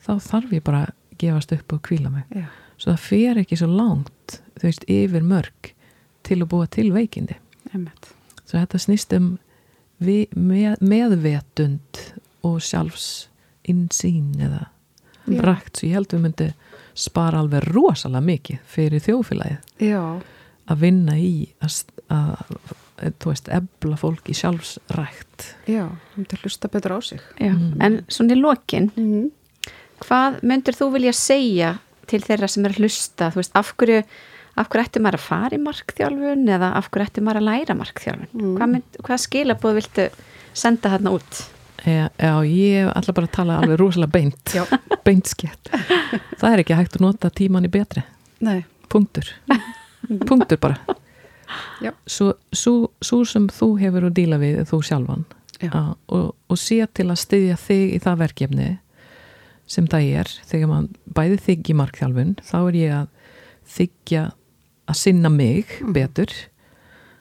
[0.03, 2.47] þá þarf ég bara að gefast upp og kvíla mig Já,
[2.79, 5.72] svo það fer ekki svo langt þú veist, yfir mörg
[6.24, 7.37] til að búa til veikindi
[7.74, 8.12] einmitt.
[8.47, 9.39] svo þetta snýst um
[10.01, 12.03] vi, með, meðvetund
[12.47, 13.29] og sjálfs
[13.68, 14.66] insýn eða
[15.29, 15.43] Já.
[15.43, 16.53] rækt, svo ég held við myndi
[16.95, 19.59] spara alveg rosalega mikið fyrir þjóðfélagið
[19.91, 20.03] Já,
[20.68, 22.55] að vinna í að, að
[22.99, 25.84] þú veist, ebla fólk í sjálfsrækt já,
[26.16, 27.20] hún til hlusta betur á sig.
[27.40, 27.76] Já, Mm.
[27.80, 29.30] en svona í lokin, Mm.
[30.03, 34.03] hvað myndir þú vilja segja til þeirra sem er að hlusta, þú veist, af hverju,
[34.57, 37.74] af hverju ætti maður að fara í markþjálfun eða af hverju ætti maður að læra
[37.78, 38.28] markþjálfun?
[38.34, 38.57] Mm.
[38.59, 40.09] Hvað, mynd, hvað skilabóð viltu
[40.55, 41.42] senda þarna út?
[41.86, 44.55] Já, já, ég ætla bara að tala alveg rosalega beint
[45.07, 45.70] beint skett
[46.40, 48.03] það er ekki hægt að nota tíman í betri
[48.40, 49.24] Nei, punktur
[50.28, 50.76] punktur bara.
[52.07, 52.74] Svo, svo,
[53.05, 55.24] svo sem þú hefur að díla við þú sjálfan
[55.59, 55.70] Já.
[55.74, 55.82] á,
[56.14, 58.68] og, og sé til að styðja þig í það verkefni
[59.68, 63.09] sem það er þegar maður bæði þykji markþjálfun þá er ég að
[63.78, 64.22] þykja
[64.88, 66.32] að sinna mig betur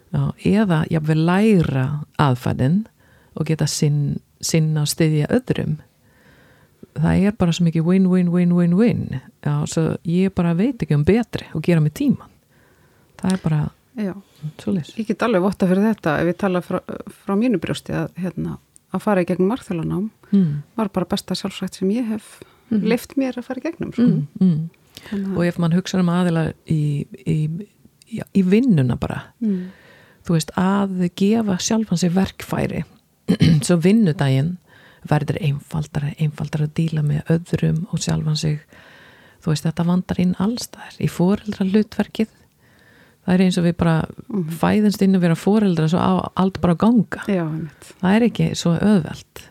[0.07, 1.81] Já, eða jafnvel læra
[2.23, 2.85] aðfæðin
[3.35, 5.73] og geta sinn, sinna og styðja öðrum.
[6.95, 9.03] Það er bara svo mikið win, win, win, win, win
[9.43, 9.59] Já,
[10.07, 12.31] ég bara veit ekki um betri og gera mig tíman
[13.17, 13.61] það er bara
[13.97, 14.13] Já,
[14.61, 16.79] svo leys ég get alveg votta fyrir þetta ef ég tala frá,
[17.25, 18.57] frá mínu brjósti að, hérna,
[18.93, 22.37] að fara í gegnum marþjólanám mm, var bara besta sjálfsvægt sem ég hef
[22.69, 22.83] Mhm.
[22.83, 24.03] lift mér að fara í gegnum sko.
[24.03, 25.37] mm, mm.
[25.37, 27.35] Og ef mann hugsa um aðila í, í,
[28.11, 29.69] í, í vinnuna bara Mm.
[30.27, 32.83] þú veist, að gefa sjálfan sig verkfæri
[33.63, 34.57] svo vinnudaginn
[35.07, 38.59] verður einfaldara, einfaldara að díla með öðrum og sjálfan sig
[39.41, 42.27] þú veist, þetta vandar inn allstæðar í foreldra hlutverkið
[43.27, 44.49] það er eins og við bara Mhm.
[44.61, 47.21] fæðinst inn að vera foreldra svo á allt bara að ganga.
[47.27, 47.45] Já,
[48.01, 49.43] það er ekki svo öðvelt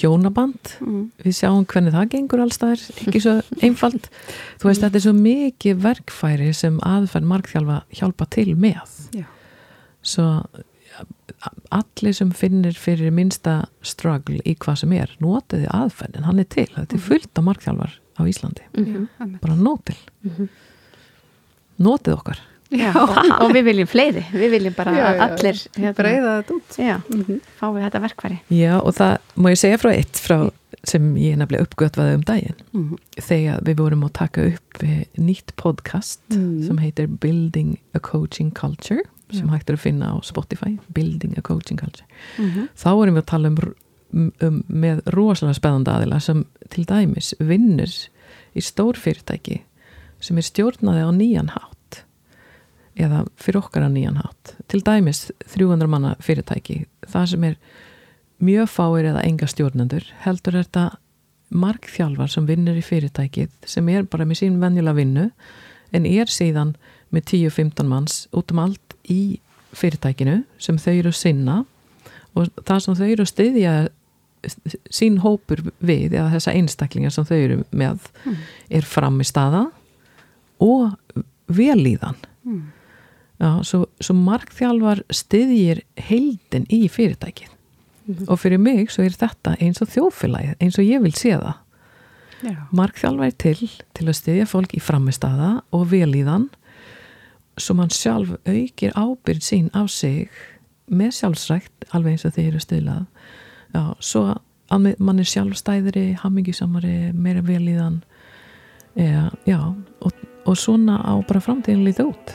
[0.00, 1.10] hjónaband Mm.
[1.22, 4.08] við sjáum hvernig það gengur allstæðar ekki svo einfalt.
[4.58, 8.80] Þú veist, þetta er svo mikið verkfæri sem aðferð markþjálfa hjálpa til með.
[9.12, 9.24] Já.
[10.02, 10.46] svo
[11.72, 16.66] allir sem finnir fyrir minsta struggle í hvað sem er notiði aðferðin, hann er til.
[16.66, 18.62] Þetta er fullt af markþjálfar á Íslandi.
[18.74, 19.08] Mhm.
[19.40, 20.48] Bara nót til
[21.80, 22.38] notið okkar
[22.70, 23.10] Já, og,
[23.42, 26.76] og við viljum fleiri, við viljum bara Já, já, allir hérna, Breiða þetta út.
[26.78, 27.40] já, Mhm.
[27.58, 30.50] fá við þetta verkværi já og það má ég segja frá eitt frá,
[30.84, 32.98] sem ég nefnilega uppgötvaði um daginn Mhm.
[33.18, 36.66] þegar við vorum að taka upp eh, nýtt podcast Mhm.
[36.66, 39.02] sem heitir Building a Coaching Culture
[39.32, 39.52] sem Já.
[39.58, 42.06] hægt er að finna á Spotify Building a Coaching Culture
[42.38, 42.68] Mhm.
[42.76, 43.58] þá erum við að tala um,
[44.14, 48.08] um, um með rosalega spennandi aðila sem til dæmis vinnur
[48.56, 49.60] í stór fyrirtæki
[50.20, 51.69] sem er stjórnaði á nýjan hátt
[52.98, 54.54] eða fyrir okkar á nýjan hátt.
[54.68, 56.84] Til dæmis 300 manna fyrirtæki.
[57.06, 57.56] Það sem er
[58.40, 60.86] mjög fáir eða enga stjórnendur heldur er þetta
[61.50, 65.26] markþjálfar sem vinnur í fyrirtækið sem er bara með sín venjulega vinnu
[65.92, 66.76] en er síðan
[67.10, 69.40] með 10-15 manns út um allt í
[69.74, 71.64] fyrirtækinu sem þau eru að sinna.
[72.38, 73.74] Og það sem þau eru að styðja
[74.88, 78.06] sín hópur við eða þessa einstaklingar sem þau eru með
[78.70, 79.66] er frammi staða
[80.64, 80.94] og
[81.50, 82.72] velíðan Mm.
[83.40, 87.56] Já, svo, svo markþjálfar styðjir heildin í fyrirtækið.
[88.26, 91.58] Og fyrir mig svo er þetta eins og þjófélagið, eins og ég vil sé það.
[92.40, 92.56] Já.
[92.72, 96.46] markþjálfar er til til að styðja fólk í framistaða og velíðan
[97.60, 100.30] svo mann sjálf aukir ábyrð sín á sig
[100.88, 103.04] með sjálfsrækt alveg eins og þeir eru stuðlað.
[103.74, 104.22] Já, svo
[104.70, 108.00] að mann er sjálfstæðri hammingisamari, meira velíðan
[108.96, 109.60] já,
[110.00, 112.34] og, og svona á bara framtíðin lítið út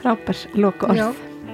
[0.00, 1.06] frábær loka orð Já,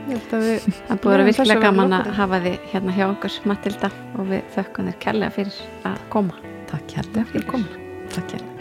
[0.08, 3.38] ég held að við það búið að virkilega gaman að hafa þið hérna hjá okkur
[3.52, 5.62] Matilda og við þökkum þér kærlega fyrir
[5.92, 6.42] að koma.
[6.72, 7.72] Takk hérlega fyrir komin
[8.12, 8.52] Takk hérlega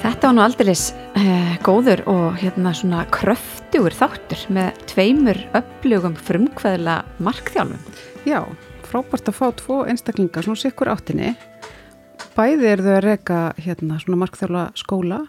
[0.00, 0.82] Þetta var nú aldeilis
[1.16, 7.80] eh, góður og hérna svona kröftugur þáttur með tveimur upplugum frumkvæðla markþjálfum.
[8.28, 8.42] Já,
[8.90, 11.32] frábært að fá tvo einstaklingar svona sikkur áttinni.
[12.36, 15.20] Bæði eru þau að reka hérna svona markþjóla skóla.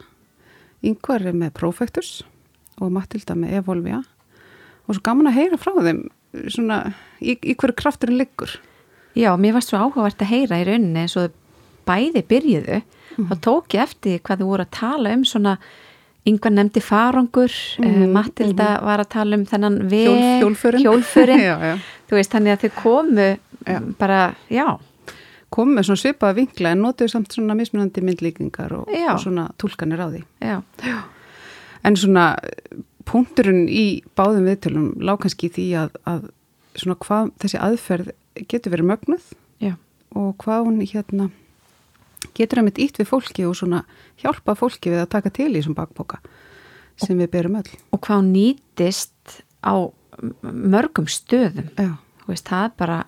[0.86, 2.22] Yngvar er með Profectus
[2.82, 4.02] og Matilda með Evolvia.
[4.88, 6.02] Og svo gaman að heyra frá þeim
[6.52, 6.82] svona
[7.22, 8.58] í, í hverju krafturinn liggur.
[9.18, 11.34] Já, mér varst svo áhugavert að heyra í rauninni eins og
[11.88, 12.82] bæði byrjuðu
[13.28, 15.56] þá tók ég eftir hvað þau voru að tala um svona
[16.30, 21.02] yngvar nefndi farangur, mm Mhm, Matilda var að tala um þennan veg, Hjól-
[22.12, 22.18] já, já.
[22.18, 23.28] þú veist, þannig að þau komu
[23.68, 23.80] Já.
[24.00, 24.80] bara, já,
[25.52, 29.10] Komum með svona svipaða vinkla en notuðu samt svona mismunandi myndlíkingar og, Já.
[29.12, 30.22] og svona tólkanir á því.
[30.40, 30.62] já,
[31.84, 32.38] En svona
[33.04, 36.30] punkturinn í báðum viðtölum lág kannski því að, að
[36.80, 38.12] svona hvað þessi aðferð
[38.48, 39.26] getur verið mögnuð
[39.60, 39.74] já,
[40.16, 41.30] og hvað hún hérna
[42.38, 43.84] getur að mitt ítt við fólki og svona
[44.22, 46.22] hjálpa fólki við að taka til í þessum bakboka
[47.02, 47.72] sem við berum öll.
[47.92, 49.76] og hvað hún nýtist á
[50.42, 51.94] mörgum stöðum, Já.
[52.28, 53.00] veist, það er bara,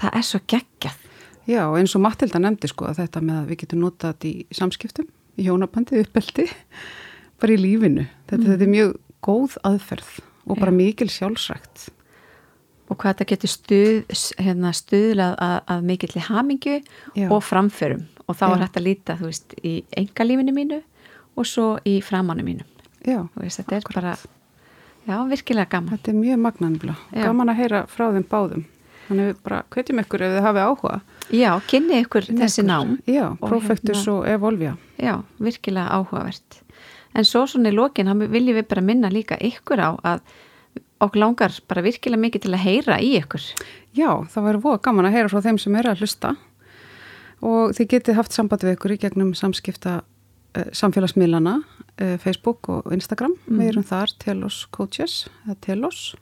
[0.00, 1.00] það er svo geggjað.
[1.44, 4.60] Já, eins og Matilda nefndi sko að þetta með að við getum notað þetta í
[4.60, 6.46] samskiptum, í hjónabandi, uppeldi,
[7.42, 8.06] bara í lífinu.
[8.30, 8.94] Þetta, þetta er mjög
[9.24, 11.90] góð aðferð og bara mikil sjálfsrækt.
[12.92, 16.74] og hvað þetta getur stuð, hérna, stuðlað að, að mikill hamingju
[17.16, 17.28] Já.
[17.32, 18.52] og framförum og þá Já.
[18.52, 20.82] er hægt að líta veist, í engalífinu mínu
[21.34, 22.66] og svo í framannu mínu
[23.08, 24.12] Já, veist, þetta er bara
[25.08, 26.94] já, virkilega gaman þetta er mjög magnanbla.
[27.12, 27.24] Já.
[27.26, 28.64] Gaman að heyra frá þeim báðum.
[29.08, 31.00] Þannig við bara hvetjum ykkur ef þið hafið áhuga.
[31.30, 32.68] já, kynni ykkur Kynni þessi ykkur.
[32.70, 34.76] nám Já, Og Profectus hérna- og Evolvia.
[34.98, 36.60] já, virkilega áhugavert
[37.14, 40.20] en svo svona í lokin þá viljum við bara minna líka ykkur á að
[41.00, 43.44] okkur langar bara virkilega mikið til að heyra í ykkur
[43.94, 46.36] Já, það væri voða gaman að heyra frá þeim sem eru að hlusta
[47.42, 50.00] og þið getið haft samband við ykkur í gegnum samskipta
[50.72, 51.54] samfélagsmiðlana,
[52.00, 53.34] uh, Facebook og Instagram.
[53.48, 53.58] Mm.
[53.60, 55.26] Við erum þar Telos Coaches,
[55.64, 56.14] Telos.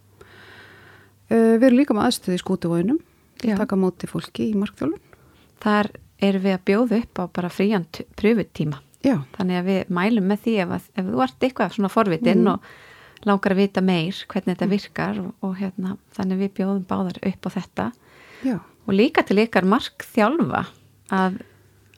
[1.33, 3.01] Uh, við erum líka með aðstöði í skútuvóinum
[3.43, 5.01] til að taka móti fólki í markþjólun.
[5.63, 5.89] þar
[6.23, 7.85] erum við að bjóða upp á bara frían
[8.19, 12.43] pröfutíma þannig að við mælum með því ef, að, ef þú ert eitthvað svona forvitinn
[12.45, 12.53] Mhm.
[12.53, 17.19] og langar að vita meir hvernig þetta virkar og, og hérna, þannig við bjóðum báðar
[17.27, 17.87] upp á þetta
[18.45, 18.57] já,
[18.87, 20.63] og líka til ykkar markþjálfa
[21.11, 21.41] að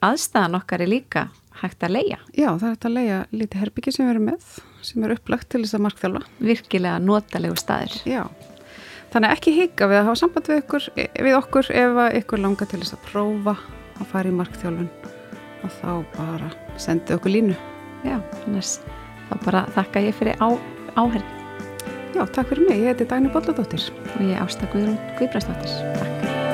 [0.01, 1.27] aðstæðan okkar er líka
[1.61, 4.49] hægt að leia já, það er þetta að leiða lítið herbyggi sem við erum með,
[4.89, 6.23] sem er upplagt til þess að markþjálfa.
[6.49, 8.23] virkilega notalegu staðir Já,
[9.13, 10.89] þannig að ekki hika við að hafa samband við, ykkur,
[11.29, 13.55] við okkur ef ykkur langar til þess að prófa
[13.95, 14.91] að fara í markþjálfun
[15.65, 17.55] og þá bara sendið okkur línu.
[18.05, 18.77] já, annars
[19.29, 20.49] þá bara þakka ég fyrir á,
[20.99, 21.31] áherð
[22.15, 22.77] Já, takk fyrir mig.
[22.79, 23.89] Ég heiti Dagni Bolladóttir.
[24.15, 26.44] og ég ásta Guðrún Guðbræsdóttir Takk